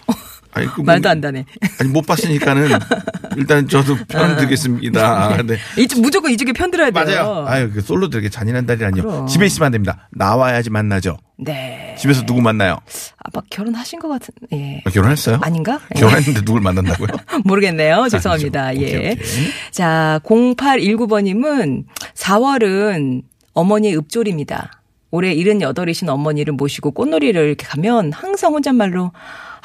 아니, 0.53 0.67
그 0.67 0.77
뭐- 0.77 0.87
말도 0.87 1.09
안 1.09 1.21
되네. 1.21 1.45
아니, 1.81 1.91
못 1.91 2.07
봤으니까는 2.07 2.69
일단 3.37 3.69
저도 3.69 3.97
편 4.09 4.37
드겠습니다. 4.37 5.43
네. 5.43 5.57
이쪽, 5.79 6.01
무조건 6.01 6.31
이쪽에 6.33 6.53
편 6.53 6.71
들어야 6.71 6.91
돼요. 6.91 7.05
맞아요. 7.05 7.45
아유, 7.47 7.71
그 7.73 7.81
솔로들에게 7.81 8.29
잔인한 8.31 8.67
달이라니요. 8.67 9.03
그럼. 9.03 9.27
집에 9.27 9.47
있으면 9.47 9.67
안 9.67 9.73
됩니다. 9.73 10.09
나와야지 10.11 10.71
만나죠. 10.71 11.17
네. 11.37 11.95
집에서 11.99 12.25
누구 12.27 12.41
만나요? 12.41 12.79
아마 13.19 13.43
결혼하신 13.51 14.01
것 14.01 14.09
같은, 14.09 14.35
예. 14.53 14.83
아, 14.85 14.91
결혼했어요? 14.91 15.39
아닌가? 15.43 15.79
예. 15.95 16.01
결혼했는데 16.01 16.41
누굴 16.45 16.61
만난다고요? 16.63 17.09
모르겠네요. 17.45 18.09
죄송합니다. 18.11 18.71
오케이, 18.71 18.83
예. 18.83 18.97
오케이. 19.13 19.17
자, 19.71 20.19
0819번님은 20.25 21.85
4월은 22.15 23.23
어머니의 23.55 23.97
읍졸입니다. 23.99 24.73
올해 25.11 25.35
78이신 25.35 26.09
어머니를 26.09 26.53
모시고 26.55 26.91
꽃놀이를 26.91 27.47
이렇게 27.47 27.67
가면 27.67 28.13
항상 28.13 28.53
혼잣말로 28.53 29.13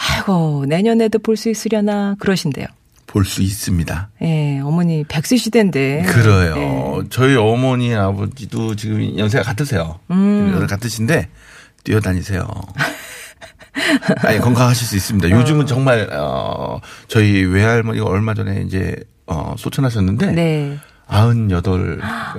아이고, 0.09 0.65
내년에도 0.67 1.19
볼 1.19 1.37
수 1.37 1.49
있으려나 1.49 2.15
그러신대요. 2.19 2.65
볼 3.07 3.25
수 3.25 3.41
있습니다. 3.41 4.09
예, 4.23 4.59
어머니 4.63 5.03
100세 5.03 5.37
시대인데. 5.37 6.03
그래요. 6.07 6.55
예. 7.03 7.07
저희 7.09 7.35
어머니 7.35 7.93
아버지도 7.93 8.75
지금 8.75 9.17
연세가 9.17 9.43
같으세요. 9.43 9.99
음. 10.09 10.47
연세가 10.47 10.65
같으신데 10.67 11.29
뛰어다니세요. 11.83 12.47
아니 14.23 14.39
건강하실 14.39 14.87
수 14.87 14.95
있습니다. 14.95 15.29
요즘은 15.29 15.65
정말 15.67 16.09
어 16.11 16.79
저희 17.07 17.43
외할머니가 17.43 18.05
얼마 18.05 18.33
전에 18.33 18.63
이제 18.65 18.95
어 19.27 19.55
소천하셨는데 19.57 20.31
네. 20.31 20.77
아흔여덟 21.07 21.99
아. 22.03 22.33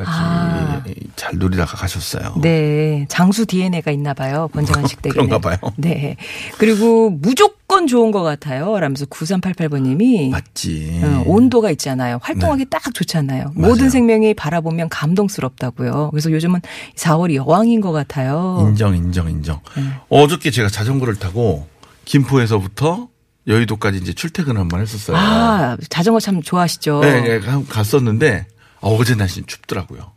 가지 0.82 0.94
잘 1.16 1.34
누리다가 1.36 1.76
가셨어요. 1.76 2.34
네. 2.42 3.06
장수 3.08 3.46
DNA가 3.46 3.90
있나 3.90 4.14
봐요. 4.14 4.48
권정환식 4.52 5.02
댁에는. 5.02 5.14
그런가 5.28 5.38
봐요. 5.38 5.58
네. 5.76 6.16
그리고 6.58 7.10
무조건 7.10 7.86
좋은 7.86 8.10
것 8.10 8.22
같아요. 8.22 8.78
라면서 8.80 9.04
9388번님이 9.06 10.30
맞지. 10.30 11.00
어, 11.04 11.22
온도가 11.26 11.70
있잖아요. 11.72 12.18
활동하기 12.22 12.66
딱 12.70 12.82
좋잖아요. 12.92 13.44
네. 13.44 13.52
맞아요. 13.54 13.68
모든 13.72 13.90
생명이 13.90 14.34
바라보면 14.34 14.88
감동스럽다고요. 14.88 16.10
그래서 16.10 16.30
요즘은 16.32 16.60
4월이 16.96 17.34
여왕인 17.36 17.80
것 17.80 17.92
같아요. 17.92 18.58
인정, 18.68 18.96
인정, 18.96 19.30
인정. 19.30 19.60
네. 19.76 19.82
어저께 20.08 20.50
제가 20.50 20.68
자전거를 20.68 21.16
타고 21.16 21.66
김포에서부터 22.04 23.08
여의도까지 23.46 23.98
이제 23.98 24.12
출퇴근 24.14 24.56
한 24.56 24.68
번 24.68 24.80
했었어요. 24.80 25.16
아, 25.18 25.76
자전거 25.90 26.18
참 26.18 26.40
좋아하시죠? 26.40 27.00
네, 27.00 27.20
네, 27.20 27.40
가- 27.40 27.62
갔었는데 27.68 28.46
어제 28.84 29.14
날씨는 29.14 29.46
춥더라고요. 29.46 30.12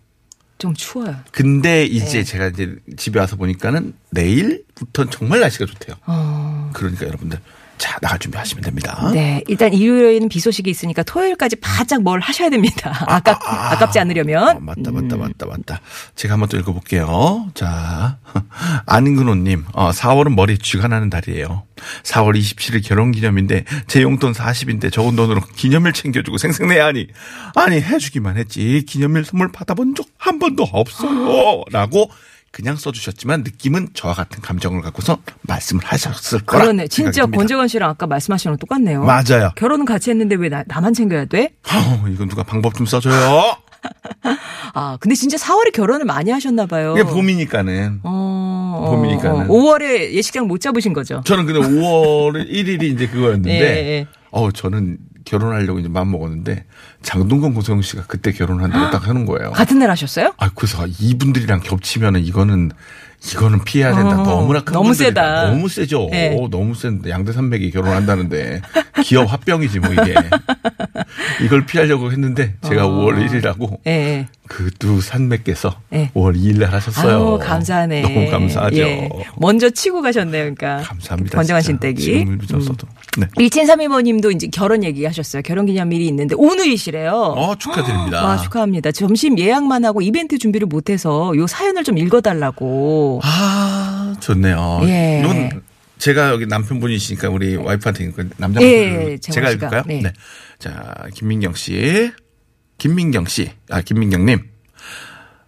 좀 0.57 0.73
추워요. 0.73 1.15
근데 1.31 1.69
네. 1.69 1.85
이제 1.85 2.23
제가 2.23 2.47
이제 2.47 2.75
집에 2.97 3.19
와서 3.19 3.35
보니까는 3.35 3.93
내일부터 4.09 5.09
정말 5.09 5.39
날씨가 5.39 5.65
좋대요. 5.65 5.95
어, 6.05 6.71
그러니까 6.73 7.05
여러분들 7.05 7.39
자 7.77 7.97
나갈 8.01 8.19
준비하시면 8.19 8.63
됩니다. 8.63 9.09
네. 9.13 9.43
일단 9.47 9.73
일요일에는 9.73 10.29
비 10.29 10.39
소식이 10.39 10.69
있으니까 10.69 11.03
토요일까지 11.03 11.57
바짝 11.57 12.01
뭘 12.01 12.19
하셔야 12.19 12.49
됩니다. 12.49 12.91
아깝, 13.07 13.39
아, 13.45 13.77
깝지 13.77 13.99
아, 13.99 14.01
않으려면. 14.01 14.65
맞다, 14.65 14.91
맞다, 14.91 15.15
맞다, 15.15 15.45
맞다. 15.45 15.81
제가 16.15 16.33
한번 16.33 16.49
또 16.49 16.57
읽어볼게요. 16.57 17.49
자, 17.53 18.17
안근호님, 18.85 19.65
어, 19.73 19.91
4월은 19.91 20.35
머리에 20.35 20.57
쥐가 20.57 20.87
나는 20.87 21.09
달이에요. 21.09 21.63
4월 22.03 22.37
27일 22.39 22.83
결혼 22.83 23.11
기념인데 23.11 23.63
제 23.87 24.01
용돈 24.01 24.33
40인데 24.33 24.91
적은 24.91 25.15
돈으로 25.15 25.41
기념일 25.55 25.93
챙겨주고 25.93 26.37
생색내야 26.39 26.87
하니 26.87 27.07
아니 27.53 27.75
해주기만 27.79 28.37
했지 28.37 28.83
기념일 28.87 29.23
선물 29.25 29.51
받아본 29.51 29.93
적 29.95 30.07
한 30.17 30.39
번도 30.39 30.63
없어요. 30.63 31.63
라고 31.71 32.09
그냥 32.51 32.75
써주셨지만 32.75 33.43
느낌은 33.43 33.89
저와 33.93 34.13
같은 34.13 34.41
감정을 34.41 34.81
갖고서 34.81 35.17
말씀을 35.43 35.83
하셨을 35.85 36.39
거라. 36.41 36.63
그러네. 36.63 36.87
진짜 36.87 37.11
생각이 37.11 37.21
듭니다. 37.21 37.37
권재관 37.37 37.67
씨랑 37.67 37.89
아까 37.89 38.07
말씀하신 38.07 38.49
거랑 38.49 38.57
똑같네요. 38.57 39.03
맞아요. 39.03 39.51
결혼은 39.55 39.85
같이 39.85 40.09
했는데 40.09 40.35
왜 40.35 40.49
나, 40.49 40.63
나만 40.67 40.93
챙겨야 40.93 41.25
돼? 41.25 41.53
어, 41.71 42.07
이건 42.07 42.29
누가 42.29 42.43
방법 42.43 42.73
좀 42.75 42.85
써줘요. 42.85 43.57
아, 44.73 44.97
근데 44.99 45.15
진짜 45.15 45.37
4월에 45.37 45.71
결혼을 45.73 46.05
많이 46.05 46.31
하셨나 46.31 46.65
봐요. 46.65 46.93
이게 46.97 47.03
봄이니까는. 47.03 47.99
어, 48.03 48.87
봄이니까는. 48.95 49.47
5월에 49.47 50.11
예식장 50.13 50.47
못 50.47 50.59
잡으신 50.59 50.93
거죠? 50.93 51.21
저는 51.25 51.45
근데 51.45 51.59
5월 51.59 52.49
1일이 52.49 52.83
이제 52.83 53.07
그거였는데, 53.07 53.49
예, 53.59 53.65
예. 53.99 54.07
어 54.31 54.51
저는 54.51 54.97
결혼하려고 55.25 55.79
이제 55.79 55.89
마음 55.89 56.11
먹었는데 56.11 56.65
장동건 57.11 57.53
고소영 57.53 57.81
씨가 57.81 58.03
그때 58.07 58.33
결혼한다고 58.33 58.91
딱 58.91 59.07
하는 59.07 59.25
거예요. 59.25 59.51
같은 59.51 59.79
날 59.79 59.89
하셨어요? 59.91 60.33
아 60.37 60.49
그래서 60.53 60.85
이분들이랑 60.99 61.61
겹치면은 61.61 62.21
이거는 62.25 62.71
이거는 63.31 63.63
피해야 63.63 63.95
된다. 63.95 64.21
어, 64.21 64.25
너무나 64.25 64.59
큰 64.61 64.73
너무. 64.73 64.93
세다. 64.93 65.47
너무 65.51 65.69
세죠. 65.69 66.09
예. 66.11 66.35
어, 66.37 66.49
너무 66.49 66.75
센데 66.75 67.09
양대 67.09 67.31
산맥이 67.31 67.71
결혼한다는데 67.71 68.61
기업 69.05 69.31
합병이지 69.31 69.79
뭐 69.79 69.93
이게. 69.93 70.15
이걸 71.45 71.65
피하려고 71.65 72.11
했는데 72.11 72.55
제가 72.67 72.85
어. 72.85 72.89
5월 72.89 73.25
1일하고 73.25 73.79
예, 73.87 73.91
예. 73.91 74.27
그 74.47 74.71
두 74.77 75.01
산맥께서 75.01 75.81
예. 75.93 76.11
5월 76.13 76.35
2일 76.35 76.59
날 76.59 76.71
하셨어요. 76.73 77.37
아유, 77.37 77.39
감사하네. 77.41 78.01
너무 78.01 78.29
감사하죠. 78.29 78.77
예. 78.77 79.09
먼저 79.37 79.69
치고 79.69 80.01
가셨네요, 80.01 80.53
그러니까. 80.55 80.77
감사합니다. 80.83 81.35
권정환. 81.37 81.61
신댁이. 81.61 81.95
지금을 81.95 82.37
늦었어도. 82.41 82.87
네. 83.17 83.25
1732번님도 83.37 84.33
이제 84.35 84.47
결혼 84.47 84.83
얘기 84.83 85.05
하셨어요. 85.05 85.41
결혼 85.41 85.65
기념일이 85.65 86.05
있는데 86.07 86.35
오늘이시래요. 86.37 87.11
어, 87.11 87.55
축하드립니다. 87.57 88.19
아, 88.21 88.37
축하합니다. 88.37 88.91
점심 88.91 89.37
예약만 89.39 89.83
하고 89.85 90.01
이벤트 90.01 90.37
준비를 90.37 90.67
못 90.67 90.89
해서 90.89 91.33
요 91.35 91.47
사연을 91.47 91.83
좀 91.83 91.97
읽어 91.97 92.21
달라고. 92.21 93.21
아, 93.23 94.15
좋네요. 94.19 94.81
예. 94.83 95.21
이건 95.23 95.61
제가 95.97 96.29
여기 96.29 96.45
남편분이시니까 96.45 97.29
우리 97.29 97.55
와이프한테 97.55 98.11
그 98.11 98.29
남자 98.37 98.61
예, 98.61 99.17
제가 99.19 99.47
재원 99.47 99.51
씨가. 99.51 99.51
읽을까요? 99.67 99.83
네. 99.87 100.13
자, 100.59 100.93
김민경 101.15 101.53
씨. 101.55 102.11
김민경 102.77 103.25
씨. 103.25 103.51
아, 103.69 103.81
김민경 103.81 104.25
님. 104.25 104.49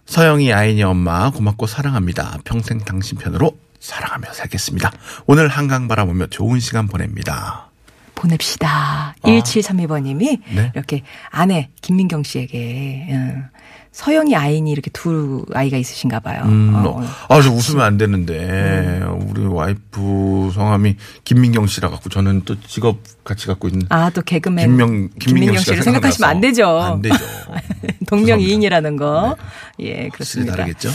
서영이 0.06 0.52
아이니 0.52 0.82
엄마 0.82 1.30
고맙고 1.30 1.66
사랑합니다. 1.66 2.38
평생 2.44 2.78
당신 2.80 3.16
편으로 3.16 3.56
사랑하며 3.78 4.32
살겠습니다. 4.32 4.90
오늘 5.26 5.48
한강 5.48 5.86
바라보며 5.86 6.26
좋은 6.26 6.58
시간 6.58 6.88
보냅니다. 6.88 7.68
보냅시다. 8.16 9.14
1732번님이 9.22 10.42
아. 10.42 10.54
네. 10.54 10.72
이렇게 10.74 11.02
아내 11.30 11.70
김민경 11.80 12.24
씨에게 12.24 13.06
응. 13.10 13.48
서영이 13.92 14.36
아이니 14.36 14.70
이렇게 14.70 14.88
두 14.92 15.44
아이가 15.52 15.76
있으신가 15.76 16.20
봐요. 16.20 16.42
음, 16.44 16.72
어, 16.86 17.02
아, 17.28 17.42
저 17.42 17.50
웃으면 17.50 17.84
안 17.84 17.96
되는데, 17.98 19.02
우리 19.28 19.44
와이프 19.44 20.52
성함이 20.54 20.96
김민경 21.24 21.66
씨라 21.66 21.90
갖고 21.90 22.08
저는 22.08 22.42
또 22.44 22.58
직업 22.60 22.98
같이 23.24 23.46
갖고 23.48 23.66
있는 23.68 23.86
아, 23.90 24.08
또 24.10 24.22
개그맨 24.22 24.66
김명, 24.68 25.08
김민경 25.18 25.54
씨가 25.56 25.72
씨를 25.72 25.82
생각하시면 25.82 26.30
안 26.30 26.40
되죠. 26.40 26.66
안 26.80 27.02
되죠. 27.02 27.16
동명이인이라는 28.06 28.96
거. 28.96 29.36
예, 29.80 29.92
확실히 29.92 30.10
그렇습니다. 30.10 30.52
다르겠죠? 30.56 30.90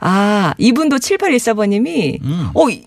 아, 0.00 0.54
이분도 0.58 0.96
7814번 0.96 1.68
님이, 1.68 2.18
음. 2.22 2.50
어, 2.54 2.68
이- 2.70 2.84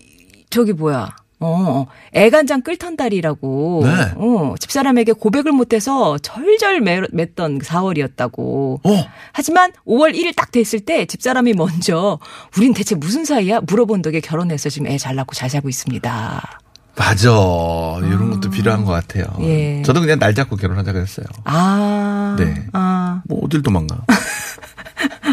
저기 0.50 0.72
뭐야. 0.72 1.14
어, 1.40 1.86
애간장 2.14 2.62
끌턴다리라고. 2.62 3.82
네. 3.84 4.12
어, 4.16 4.54
집사람에게 4.58 5.12
고백을 5.12 5.52
못해서 5.52 6.18
절절 6.18 6.80
매, 6.80 7.00
맺던 7.12 7.60
4월이었다고. 7.60 8.80
어. 8.84 9.04
하지만 9.32 9.72
5월 9.86 10.14
1일 10.14 10.34
딱 10.36 10.50
됐을 10.50 10.80
때 10.80 11.06
집사람이 11.06 11.54
먼저 11.54 12.18
우린 12.56 12.74
대체 12.74 12.94
무슨 12.94 13.24
사이야? 13.24 13.60
물어본 13.66 14.02
덕에 14.02 14.20
결혼해서 14.20 14.68
지금 14.68 14.88
애 14.88 14.98
잘 14.98 15.14
낳고 15.14 15.34
잘 15.34 15.48
살고 15.48 15.68
있습니다. 15.68 16.60
맞아. 16.96 17.28
이런 18.02 18.30
것도 18.30 18.50
필요한 18.50 18.84
것 18.84 18.90
같아요. 18.90 19.24
예. 19.42 19.80
저도 19.82 20.00
그냥 20.00 20.18
날 20.18 20.34
잡고 20.34 20.56
결혼하자 20.56 20.92
그랬어요. 20.92 21.26
아. 21.44 22.34
네. 22.36 22.64
아, 22.72 23.22
뭐 23.28 23.40
어딜 23.44 23.62
도망가. 23.62 23.98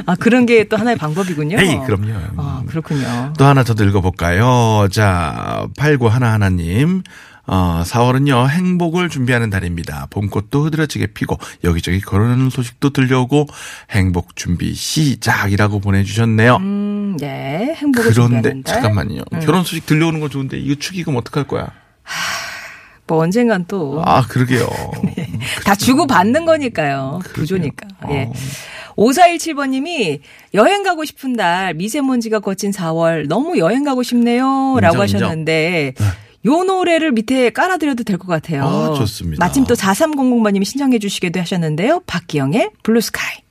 아, 0.06 0.16
그런 0.16 0.46
게 0.46 0.66
또 0.66 0.78
하나의 0.78 0.98
방법이군요. 0.98 1.58
에이, 1.60 1.80
그럼요. 1.86 2.14
아, 2.38 2.64
그렇군요. 2.68 3.34
또 3.38 3.46
하나 3.46 3.64
저도 3.64 3.84
읽어볼까요? 3.86 4.88
자, 4.92 5.68
8911님. 5.78 7.04
어, 7.48 7.84
4월은요, 7.86 8.50
행복을 8.50 9.10
준비하는 9.10 9.52
달입니다. 9.52 10.08
봄꽃도 10.10 10.64
흐드러지게 10.66 11.08
피고, 11.14 11.38
여기저기 11.64 12.02
걸어오는 12.02 12.50
소식도 12.50 12.90
들려오고, 12.90 13.46
행복 13.92 14.36
준비 14.36 14.74
시작이라고 14.74 15.80
보내주셨네요. 15.80 16.56
음, 16.56 17.18
네. 17.20 17.76
행복을 17.78 18.12
그런데, 18.12 18.34
준비하는 18.50 18.64
달. 18.64 18.74
잠깐만요. 18.82 19.22
결혼 19.44 19.64
소식 19.64 19.86
들려오는 19.86 20.20
건 20.22 20.32
좋은데, 20.32 20.58
이거 20.58 20.74
축의금 20.80 21.16
어떡할 21.18 21.48
거야? 21.48 21.68
뭐 23.06 23.20
언젠간 23.20 23.66
또. 23.68 24.02
아, 24.04 24.24
그러게요. 24.26 24.68
다 25.66 25.76
주고 25.76 26.08
받는 26.08 26.46
거니까요. 26.46 27.20
구조니까. 27.36 27.88
어. 28.02 28.08
예. 28.12 28.32
5417번님이 28.98 30.20
여행 30.54 30.84
가고 30.84 31.06
싶은 31.06 31.34
날 31.34 31.74
미세먼지가 31.74 32.40
거친 32.40 32.72
4월 32.72 33.28
너무 33.28 33.58
여행 33.60 33.84
가고 33.84 34.04
싶네요. 34.04 34.78
라고 34.82 35.04
인정. 35.04 35.22
하셨는데 35.22 35.94
요 36.46 36.64
노래를 36.64 37.12
밑에 37.12 37.50
깔아드려도 37.50 38.04
될 38.04 38.18
것 38.18 38.28
같아요. 38.28 38.64
아, 38.64 38.94
좋습니다. 38.94 39.44
마침 39.44 39.64
또 39.66 39.74
4300번님이 39.74 40.64
신청해 40.64 41.00
주시기도 41.00 41.40
하셨는데요. 41.40 42.02
박기영의 42.06 42.70
블루스카이. 42.84 43.45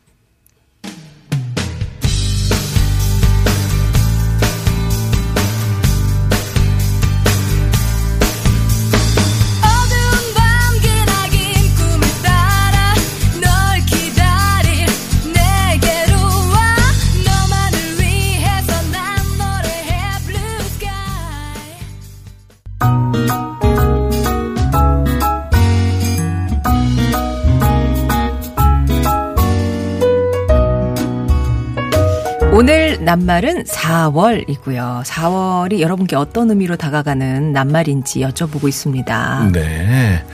오늘 32.54 33.04
낱말은 33.04 33.64
4월이고요. 33.64 35.02
4월이 35.02 35.80
여러분께 35.80 36.14
어떤 36.14 36.50
의미로 36.50 36.76
다가가는 36.76 37.52
낱말인지 37.52 38.20
여쭤보고 38.20 38.68
있습니다. 38.68 39.50
네. 39.52 40.24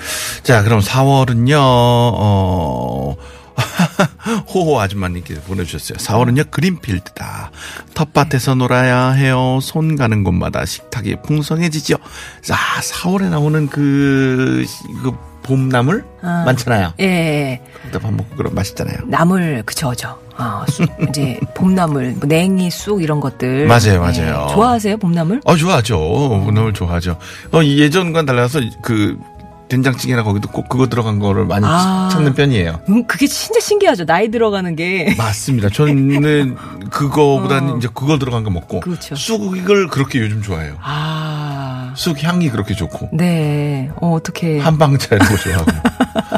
자, 0.43 0.63
그럼 0.63 0.81
4월은요, 0.81 1.57
어, 1.59 3.17
호호 4.53 4.79
아줌마님께서 4.81 5.41
보내주셨어요. 5.41 5.97
4월은요, 5.97 6.51
그린필드다. 6.51 7.53
텃밭에서 7.95 8.55
놀아야 8.55 9.13
해요. 9.13 9.59
손 9.63 9.97
가는 9.97 10.23
곳마다 10.23 10.67
식탁이 10.67 11.23
풍성해지죠. 11.23 11.97
자, 12.43 12.55
4월에 12.83 13.31
나오는 13.31 13.67
그, 13.67 14.67
그 15.03 15.13
봄나물? 15.43 16.05
아. 16.21 16.43
많잖아요. 16.45 16.93
예. 17.01 17.63
그때 17.83 17.99
밥 17.99 18.13
먹고 18.13 18.37
그럼 18.37 18.55
맛있잖아요. 18.55 18.99
나물 19.07 19.63
그저죠. 19.65 20.19
어, 20.41 20.65
쑥, 20.69 20.89
이제 21.09 21.39
봄나물, 21.55 22.15
뭐 22.19 22.27
냉이, 22.27 22.71
쑥 22.71 23.03
이런 23.03 23.21
것들. 23.21 23.67
맞아요, 23.67 24.01
맞아요. 24.01 24.47
예. 24.49 24.55
좋아하세요 24.55 24.97
봄나물? 24.97 25.41
어, 25.45 25.57
좋아하죠. 25.57 25.99
봄나물 25.99 26.73
좋아하죠. 26.73 27.19
어, 27.53 27.63
예전과는 27.63 28.27
달라서 28.27 28.61
그, 28.83 29.19
된장찌개나 29.69 30.25
거기도 30.25 30.49
꼭 30.49 30.69
그거 30.69 30.89
들어간 30.89 31.21
거를 31.21 31.45
많이 31.47 31.65
아. 31.65 32.09
찾는 32.11 32.35
편이에요. 32.35 32.81
음, 32.89 33.07
그게 33.07 33.29
진짜 33.29 33.61
신기하죠. 33.61 34.05
나이 34.05 34.29
들어가는 34.29 34.75
게. 34.75 35.15
맞습니다. 35.17 35.69
저는 35.69 36.57
그거보다는 36.91 37.75
어. 37.75 37.77
이제 37.77 37.89
그걸 37.95 38.19
들어간 38.19 38.43
거 38.43 38.51
먹고 38.51 38.81
그렇죠. 38.81 39.15
쑥을 39.15 39.87
그렇게 39.87 40.19
요즘 40.19 40.43
좋아해요. 40.43 40.75
아, 40.83 41.93
쑥 41.95 42.21
향이 42.23 42.51
그렇게 42.51 42.75
좋고 42.75 43.11
네. 43.13 43.91
어, 44.01 44.13
어떻게. 44.15 44.59
한방차 44.59 45.15
이런 45.15 45.29
거 45.29 45.37
좋아하고. 45.37 45.71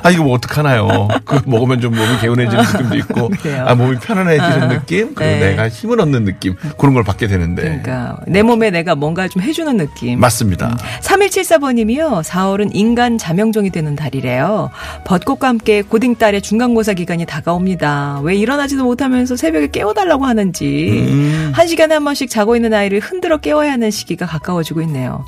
아 0.02 0.10
이거 0.10 0.22
뭐 0.24 0.34
어떡하나요? 0.34 1.08
그거 1.24 1.42
먹으면 1.46 1.80
좀 1.80 1.94
몸이 1.94 2.18
개운해지는 2.20 2.64
느낌도 2.64 2.96
있고, 2.96 3.28
그래요. 3.40 3.64
아 3.66 3.74
몸이 3.74 3.96
편안해지는 3.98 4.62
아. 4.62 4.68
느낌, 4.68 5.14
그리고 5.14 5.20
네. 5.32 5.50
내가 5.50 5.68
힘을 5.68 6.00
얻는 6.00 6.24
느낌 6.24 6.54
그런 6.78 6.94
걸 6.94 7.04
받게 7.04 7.26
되는데 7.26 7.62
그러니까 7.62 8.18
내 8.26 8.42
몸에 8.42 8.70
내가 8.70 8.94
뭔가 8.94 9.28
좀 9.28 9.42
해주는 9.42 9.76
느낌. 9.76 10.20
맞습니다. 10.20 10.76
3174번님이요. 11.00 12.22
4월은 12.22 12.70
인간 12.74 13.18
자명종이 13.18 13.70
되는 13.70 13.96
달이래요. 13.96 14.70
벚꽃과 15.04 15.48
함께 15.48 15.82
고딩딸의 15.82 16.42
중간고사 16.42 16.94
기간이 16.94 17.26
다가옵니다. 17.26 18.20
왜 18.22 18.34
일어나지도 18.36 18.84
못하면서 18.84 19.36
새벽에 19.36 19.68
깨워달라고 19.68 20.24
하는지. 20.24 21.06
음. 21.08 21.52
한 21.54 21.66
시간에 21.66 21.94
한 21.94 22.04
번씩 22.04 22.30
자고 22.30 22.56
있는 22.56 22.72
아이를 22.74 23.00
흔들어 23.00 23.38
깨워야 23.38 23.72
하는 23.72 23.90
시기가 23.90 24.26
가까워지고 24.26 24.82
있네요. 24.82 25.24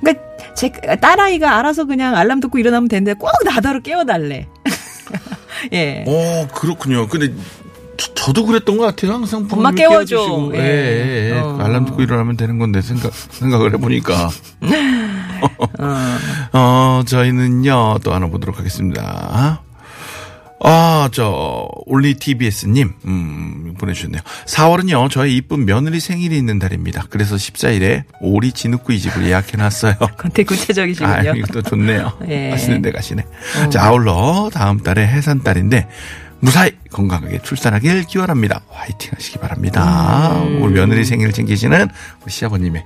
그러니까 0.00 0.24
제 0.54 0.70
딸아이가 0.70 1.58
알아서 1.58 1.84
그냥 1.84 2.16
알람 2.16 2.40
듣고 2.40 2.58
일어나면 2.58 2.88
되는데 2.88 3.14
꼭 3.14 3.30
나더러 3.44 3.80
깨워달래. 3.80 4.48
예. 5.72 6.04
어 6.06 6.48
그렇군요. 6.54 7.08
근데 7.08 7.32
저, 7.96 8.32
도 8.32 8.44
그랬던 8.46 8.76
것 8.76 8.84
같아요. 8.84 9.12
항상 9.12 9.46
엄마 9.50 9.70
깨워줘. 9.70 10.16
깨워주시고. 10.16 10.56
예. 10.56 10.60
예, 10.60 10.64
예, 10.64 11.30
예. 11.30 11.40
어. 11.40 11.58
알람 11.60 11.84
듣고 11.86 12.02
일어나면 12.02 12.36
되는 12.36 12.58
건데 12.58 12.80
생각 12.80 13.12
생각을 13.14 13.74
해보니까. 13.74 14.30
어, 16.52 17.02
저희는요, 17.06 17.98
또 18.02 18.12
하나 18.12 18.26
보도록 18.28 18.58
하겠습니다. 18.58 19.62
아, 20.66 21.08
저, 21.12 21.68
올리 21.86 22.14
TBS님, 22.14 22.94
음, 23.04 23.63
보내주셨네요. 23.74 24.22
4월은요, 24.46 25.10
저의 25.10 25.36
이쁜 25.36 25.64
며느리 25.66 26.00
생일이 26.00 26.36
있는 26.36 26.58
달입니다. 26.58 27.04
그래서 27.10 27.36
14일에 27.36 28.04
오리 28.20 28.52
진흙구이 28.52 28.98
집을 29.00 29.24
예약해놨어요. 29.26 29.94
되게 30.32 30.44
구체적이시군요. 30.44 31.12
아, 31.12 31.20
이것도 31.20 31.62
좋네요. 31.62 32.12
예. 32.28 32.50
하시는 32.50 32.80
데 32.82 32.90
가시네. 32.92 33.24
자, 33.70 33.84
아울러 33.84 34.50
다음 34.52 34.78
달에 34.80 35.06
해산달인데 35.06 35.88
무사히 36.40 36.72
건강하게 36.98 37.40
출산하길 37.42 38.04
기원합니다. 38.04 38.60
화이팅 38.70 39.10
하시기 39.14 39.38
바랍니다. 39.38 40.32
음. 40.44 40.62
우리 40.62 40.74
며느리 40.74 41.04
생일 41.04 41.32
챙기시는 41.32 41.88
우리 42.22 42.30
시아버님의 42.32 42.84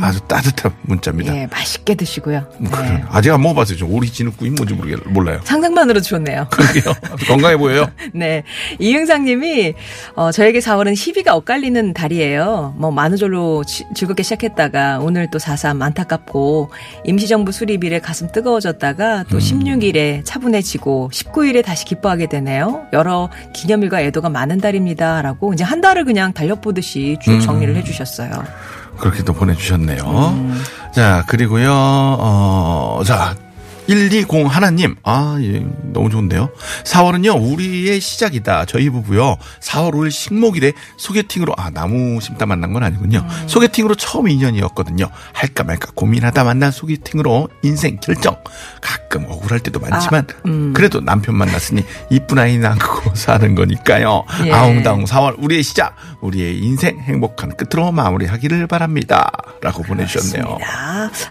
아주 0.00 0.20
따뜻한 0.20 0.72
문자입니다. 0.82 1.36
예, 1.36 1.46
맛있게 1.48 1.94
드시고요. 1.96 2.46
음, 2.60 2.64
네. 2.64 2.70
그래요. 2.70 3.06
아직 3.10 3.30
안 3.32 3.42
먹어봤어요. 3.42 3.76
저 3.78 3.86
오리 3.86 4.08
진흙구이 4.10 4.50
뭔지 4.50 4.74
모르겠, 4.74 5.00
몰라요. 5.08 5.40
상상만으로도 5.44 6.00
좋네요. 6.04 6.46
그러게요. 6.50 6.94
건강해 7.26 7.56
보여요. 7.56 7.90
네. 8.14 8.44
이응상 8.78 9.24
님이, 9.24 9.74
어, 10.14 10.30
저에게 10.30 10.60
4월은 10.60 10.94
희비가 10.96 11.34
엇갈리는 11.34 11.92
달이에요. 11.94 12.74
뭐, 12.78 12.90
만우절로 12.92 13.64
지- 13.64 13.84
즐겁게 13.94 14.22
시작했다가, 14.22 15.00
오늘 15.00 15.28
또 15.30 15.38
4.3 15.38 15.82
안타깝고, 15.82 16.70
임시정부 17.04 17.50
수립일에 17.52 17.98
가슴 17.98 18.30
뜨거워졌다가, 18.30 19.24
또 19.30 19.38
16일에 19.38 20.24
차분해지고, 20.24 21.10
19일에 21.12 21.64
다시 21.64 21.84
기뻐하게 21.84 22.26
되네요. 22.28 22.86
여러 22.92 23.28
기념일과 23.52 24.00
애도가 24.02 24.28
많은 24.28 24.58
달입니다. 24.58 25.22
라고, 25.22 25.52
이제 25.52 25.64
한 25.64 25.80
달을 25.80 26.04
그냥 26.04 26.32
달력보듯이 26.32 27.18
쭉 27.22 27.40
정리를 27.40 27.74
해주셨어요. 27.76 28.30
그렇게 28.98 29.22
또 29.24 29.32
보내주셨네요. 29.32 30.02
음. 30.04 30.62
자, 30.92 31.24
그리고요, 31.26 31.72
어, 31.72 33.02
자, 33.04 33.34
120 33.88 34.46
하나님, 34.48 34.96
아, 35.02 35.36
예, 35.40 35.64
너무 35.92 36.08
좋은데요. 36.08 36.50
4월은요, 36.84 37.52
우리의 37.52 38.00
시작이다. 38.00 38.64
저희 38.66 38.88
부부요, 38.88 39.36
4월 39.60 39.92
5일 39.92 40.10
식목일에 40.10 40.72
소개팅으로, 40.96 41.54
아, 41.56 41.70
나무 41.70 42.20
심다 42.20 42.46
만난 42.46 42.72
건 42.72 42.84
아니군요. 42.84 43.18
음. 43.28 43.48
소개팅으로 43.48 43.94
처음 43.96 44.28
인연이었거든요. 44.28 45.08
할까 45.32 45.64
말까 45.64 45.90
고민하다 45.94 46.44
만난 46.44 46.70
소개팅으로 46.70 47.48
인생 47.62 47.98
결정. 48.00 48.36
가끔 48.80 49.24
억울할 49.28 49.60
때도 49.60 49.80
많지만, 49.80 50.26
아, 50.30 50.34
음. 50.46 50.72
그래도 50.74 51.00
남편 51.00 51.36
만났으니 51.36 51.84
이쁜 52.10 52.38
아이 52.38 52.58
낳고 52.58 53.14
사는 53.16 53.54
거니까요. 53.54 54.24
예. 54.46 54.52
아웅다웅 54.52 55.04
4월 55.04 55.34
우리의 55.38 55.62
시작, 55.62 55.96
우리의 56.20 56.58
인생 56.58 56.98
행복한 57.00 57.56
끝으로 57.56 57.90
마무리하기를 57.92 58.66
바랍니다. 58.68 59.30
라고 59.60 59.82
보내주셨네요. 59.82 60.58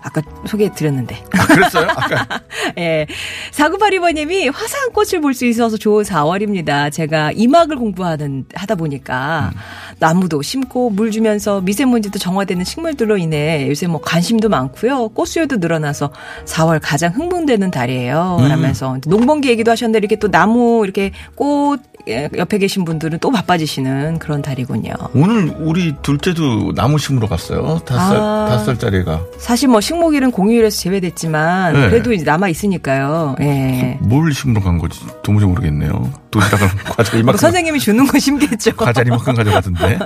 아까 0.01 0.21
소개해 0.45 0.71
드렸는데. 0.75 1.23
아, 1.37 1.45
그랬어요? 1.45 1.87
아까 1.89 2.41
예. 2.77 3.07
4982번님이 3.51 4.51
화사한 4.53 4.91
꽃을 4.91 5.21
볼 5.21 5.31
수 5.33 5.45
있어서 5.45 5.77
좋은 5.77 6.03
4월입니다. 6.03 6.91
제가 6.91 7.31
이막을 7.31 7.77
공부하는, 7.77 8.45
하다 8.53 8.75
보니까 8.75 9.51
나무도 9.99 10.41
심고 10.41 10.89
물 10.89 11.09
주면서 11.09 11.61
미세먼지도 11.61 12.19
정화되는 12.19 12.65
식물들로 12.65 13.17
인해 13.17 13.67
요새 13.69 13.87
뭐 13.87 14.01
관심도 14.01 14.49
많고요. 14.49 15.09
꽃수요도 15.09 15.57
늘어나서 15.57 16.11
4월 16.45 16.79
가장 16.81 17.13
흥분되는 17.13 17.71
달이에요. 17.71 18.37
라면서 18.41 18.97
농번기 19.07 19.49
얘기도 19.49 19.71
하셨는데 19.71 19.99
이렇게 19.99 20.17
또 20.17 20.29
나무, 20.29 20.81
이렇게 20.83 21.11
꽃 21.35 21.79
예, 22.07 22.27
옆에 22.35 22.57
계신 22.57 22.83
분들은 22.83 23.19
또 23.19 23.29
바빠지시는 23.31 24.17
그런 24.19 24.41
달이군요. 24.41 24.93
오늘 25.13 25.53
우리 25.59 25.93
둘째도 26.01 26.73
나무 26.73 26.97
심으러 26.97 27.27
갔어요. 27.27 27.79
다섯 27.85 28.07
살, 28.07 28.17
아. 28.17 28.45
다섯 28.49 28.65
살짜리가. 28.65 29.21
사실 29.37 29.69
뭐 29.69 29.79
식목일은 29.81 30.31
공휴일에서 30.31 30.79
제외됐지만 30.79 31.73
네. 31.73 31.89
그래도 31.89 32.11
이제 32.11 32.25
남아 32.31 32.47
있으니까요. 32.47 33.35
예. 33.41 33.97
뭘 33.99 34.33
심으러 34.33 34.61
간 34.61 34.77
거지? 34.77 35.01
도무지 35.21 35.45
모르겠네요. 35.45 36.13
도시락을 36.31 36.67
과자 36.95 37.11
뭐 37.11 37.19
이만큼. 37.19 37.37
선생님이 37.37 37.79
주는 37.79 38.07
거 38.07 38.17
심겠죠. 38.17 38.75
과자 38.77 39.01
이만큼 39.01 39.35
가져가던데. 39.35 39.99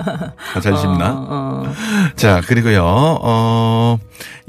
아, 0.56 0.60
잘 0.60 0.76
심나? 0.76 1.12
어, 1.12 1.64
어. 1.68 1.74
자, 2.16 2.42
그리고요, 2.48 2.84
어, 2.84 4.00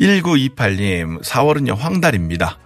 1928님, 0.01 1.23
4월은요, 1.23 1.77
황달입니다. 1.77 2.59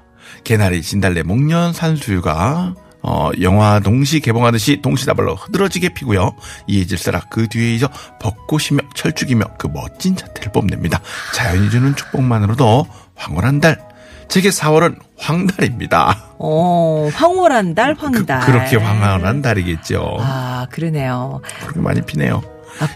개나리, 0.44 0.80
진달래, 0.80 1.24
목련, 1.24 1.72
산수유가, 1.72 2.74
어, 3.02 3.30
영화 3.40 3.80
동시 3.80 4.20
개봉하듯이 4.20 4.80
동시다발로 4.80 5.34
흐드러지게 5.34 5.88
피고요. 5.94 6.36
이해질사라 6.68 7.22
그 7.30 7.48
뒤에 7.48 7.76
이어 7.76 7.88
벚꽃이며 8.20 8.82
철쭉이며 8.94 9.44
그 9.58 9.66
멋진 9.66 10.14
자태를 10.14 10.52
뽐냅니다. 10.52 11.00
자연이 11.34 11.68
주는 11.68 11.96
축복만으로도 11.96 12.86
황홀한 13.16 13.60
달. 13.60 13.89
제게 14.30 14.48
4월은 14.50 14.96
황달입니다. 15.18 16.24
어, 16.38 17.08
황홀한 17.12 17.74
달, 17.74 17.94
황달. 17.98 18.40
그, 18.40 18.50
렇게 18.52 18.76
황홀한 18.76 19.42
달이겠죠. 19.42 20.18
아, 20.20 20.66
그러네요. 20.70 21.40
그렇게 21.62 21.80
많이 21.80 22.00
피네요. 22.00 22.40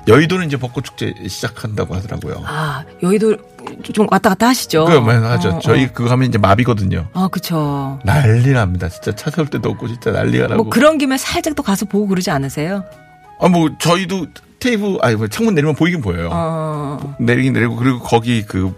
여의도는 0.07 0.47
이제 0.47 0.57
벚꽃 0.57 0.85
축제 0.85 1.13
시작한다고 1.27 1.97
하더라고요. 1.97 2.45
아, 2.47 2.85
여의도 3.03 3.37
좀 3.93 4.07
왔다 4.11 4.31
갔다 4.31 4.47
하시죠? 4.49 4.85
많이 5.01 5.27
하죠. 5.27 5.49
어, 5.51 5.59
저희 5.59 5.87
어. 5.87 5.89
그거 5.93 6.09
하면 6.13 6.29
이제 6.29 6.39
마비거든요. 6.39 7.09
아, 7.13 7.27
그쵸. 7.27 7.99
난리 8.05 8.53
납니다. 8.53 8.89
진짜 8.89 9.13
차 9.17 9.31
세울 9.31 9.49
때도 9.49 9.71
없고 9.71 9.89
진짜 9.89 10.13
난리가 10.13 10.47
나고. 10.47 10.63
뭐 10.63 10.71
그런 10.71 10.99
김에 10.99 11.19
살짝 11.19 11.57
또 11.57 11.65
가서 11.65 11.85
보고 11.85 12.07
그러지 12.07 12.31
않으세요? 12.31 12.85
아, 13.41 13.49
뭐 13.49 13.71
저희도 13.79 14.29
테이프 14.61 14.97
아니 15.03 15.17
뭐 15.17 15.27
창문 15.27 15.55
내리면 15.57 15.75
보이긴 15.75 16.01
보여요. 16.01 16.31
어, 16.33 17.17
내리긴 17.19 17.53
내리고 17.53 17.75
그리고 17.75 17.99
거기 17.99 18.45
그 18.47 18.73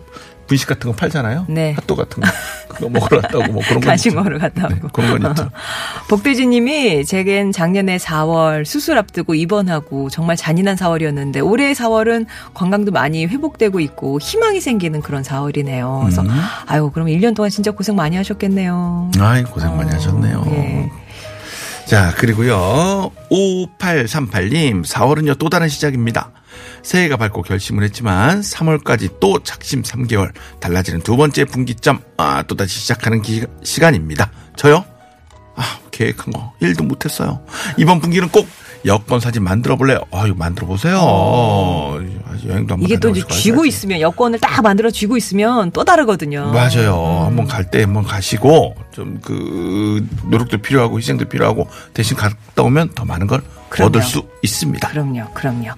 분식 0.47 0.69
같은 0.69 0.91
거 0.91 0.97
팔잖아요. 0.97 1.47
네. 1.49 1.73
핫도그 1.73 2.03
같은 2.03 2.23
거. 2.23 2.29
그거 2.69 2.89
먹으러 2.89 3.21
갔다고 3.21 3.53
뭐 3.53 3.63
그런 3.67 3.81
거. 3.81 3.87
간식. 3.89 4.15
먹으러 4.15 4.39
갔다 4.39 4.69
네. 4.69 4.81
그런 4.93 5.19
건 5.21 5.31
있죠. 5.31 5.51
복돼지 6.09 6.47
님이 6.47 7.05
제겐 7.05 7.53
작년에 7.53 7.97
4월 7.97 8.65
수술 8.65 8.99
앞두고 8.99 9.35
입원하고 9.35 10.09
정말 10.11 10.37
잔인한 10.37 10.77
4월이었는데 10.77 11.45
올해의 11.45 11.75
4월은 11.75 12.27
건강도 12.55 12.93
많이 12.93 13.27
회복되고 13.27 13.81
있고 13.81 14.19
희망이 14.21 14.61
생기는 14.61 15.01
그런 15.01 15.23
4월이네요. 15.23 16.01
그래서 16.03 16.23
음. 16.23 16.29
아유, 16.67 16.91
그럼 16.93 17.09
1년 17.09 17.35
동안 17.35 17.51
진짜 17.51 17.71
고생 17.71 17.97
많이 17.97 18.17
하셨겠네요. 18.17 19.11
아이 19.19 19.43
고생 19.45 19.77
많이 19.77 19.91
하셨네요. 19.91 20.45
예. 20.51 20.91
자, 21.87 22.13
그리고요. 22.17 23.13
5838님, 23.31 24.85
4월은요, 24.85 25.39
또 25.39 25.49
다른 25.49 25.69
시작입니다. 25.69 26.31
새해가 26.87 27.16
밝고 27.16 27.42
결심을 27.42 27.83
했지만 27.83 28.40
3월까지 28.42 29.18
또 29.18 29.40
작심 29.42 29.83
3개월 29.83 30.31
달라지는 30.61 31.01
두 31.01 31.16
번째 31.16 31.44
분기점 31.44 31.99
아 32.16 32.42
또다시 32.44 32.79
시작하는 32.79 33.22
기- 33.22 33.44
시간입니다. 33.64 34.31
저요? 34.55 34.85
아 35.57 35.79
계획한 35.90 36.33
거 36.33 36.53
1도 36.62 36.85
못했어요. 36.87 37.40
이번 37.77 37.99
분기는 38.01 38.29
꼭 38.29 38.46
여권 38.85 39.18
사진 39.18 39.42
만들어 39.42 39.75
볼래요. 39.75 39.99
아유 40.12 40.33
만들어 40.37 40.68
보세요. 40.68 40.96
여행도 42.46 42.75
한번 42.75 42.83
이게 42.83 42.96
또 43.01 43.09
이제 43.09 43.20
쥐고 43.22 43.62
하셔야지. 43.62 43.68
있으면 43.68 44.01
여권을 44.01 44.38
딱 44.38 44.62
만들어 44.62 44.88
쥐고 44.92 45.16
있으면 45.16 45.72
또 45.72 45.83
다르거든요. 45.83 46.53
맞아요. 46.53 47.25
한번 47.27 47.49
갈 47.49 47.68
때 47.68 47.83
한번 47.83 48.05
가시고 48.05 48.77
좀 48.92 49.18
그 49.25 50.07
노력도 50.31 50.59
필요하고 50.59 50.99
희생도 50.99 51.25
필요하고 51.25 51.68
대신 51.94 52.16
갔다 52.16 52.62
오면 52.62 52.90
더 52.94 53.05
많은 53.05 53.27
걸 53.27 53.42
그럼요. 53.70 53.88
얻을 53.88 54.03
수 54.03 54.22
있습니다. 54.42 54.88
그럼요, 54.88 55.33
그럼요. 55.35 55.70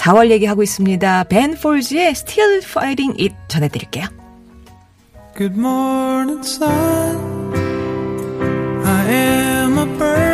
자, 0.00 0.14
4월 0.14 0.30
얘기하고 0.30 0.62
있습니다. 0.62 1.24
벤 1.24 1.54
폴즈의 1.56 2.12
Still 2.12 2.62
Fighting 2.64 3.22
It 3.22 3.34
전해드릴게요. 3.48 4.06
Good 5.36 5.58
morning, 5.58 6.40
sun. 6.42 7.52
I 8.82 9.08
am 9.10 9.78
a 9.78 9.84
bird 9.98 10.29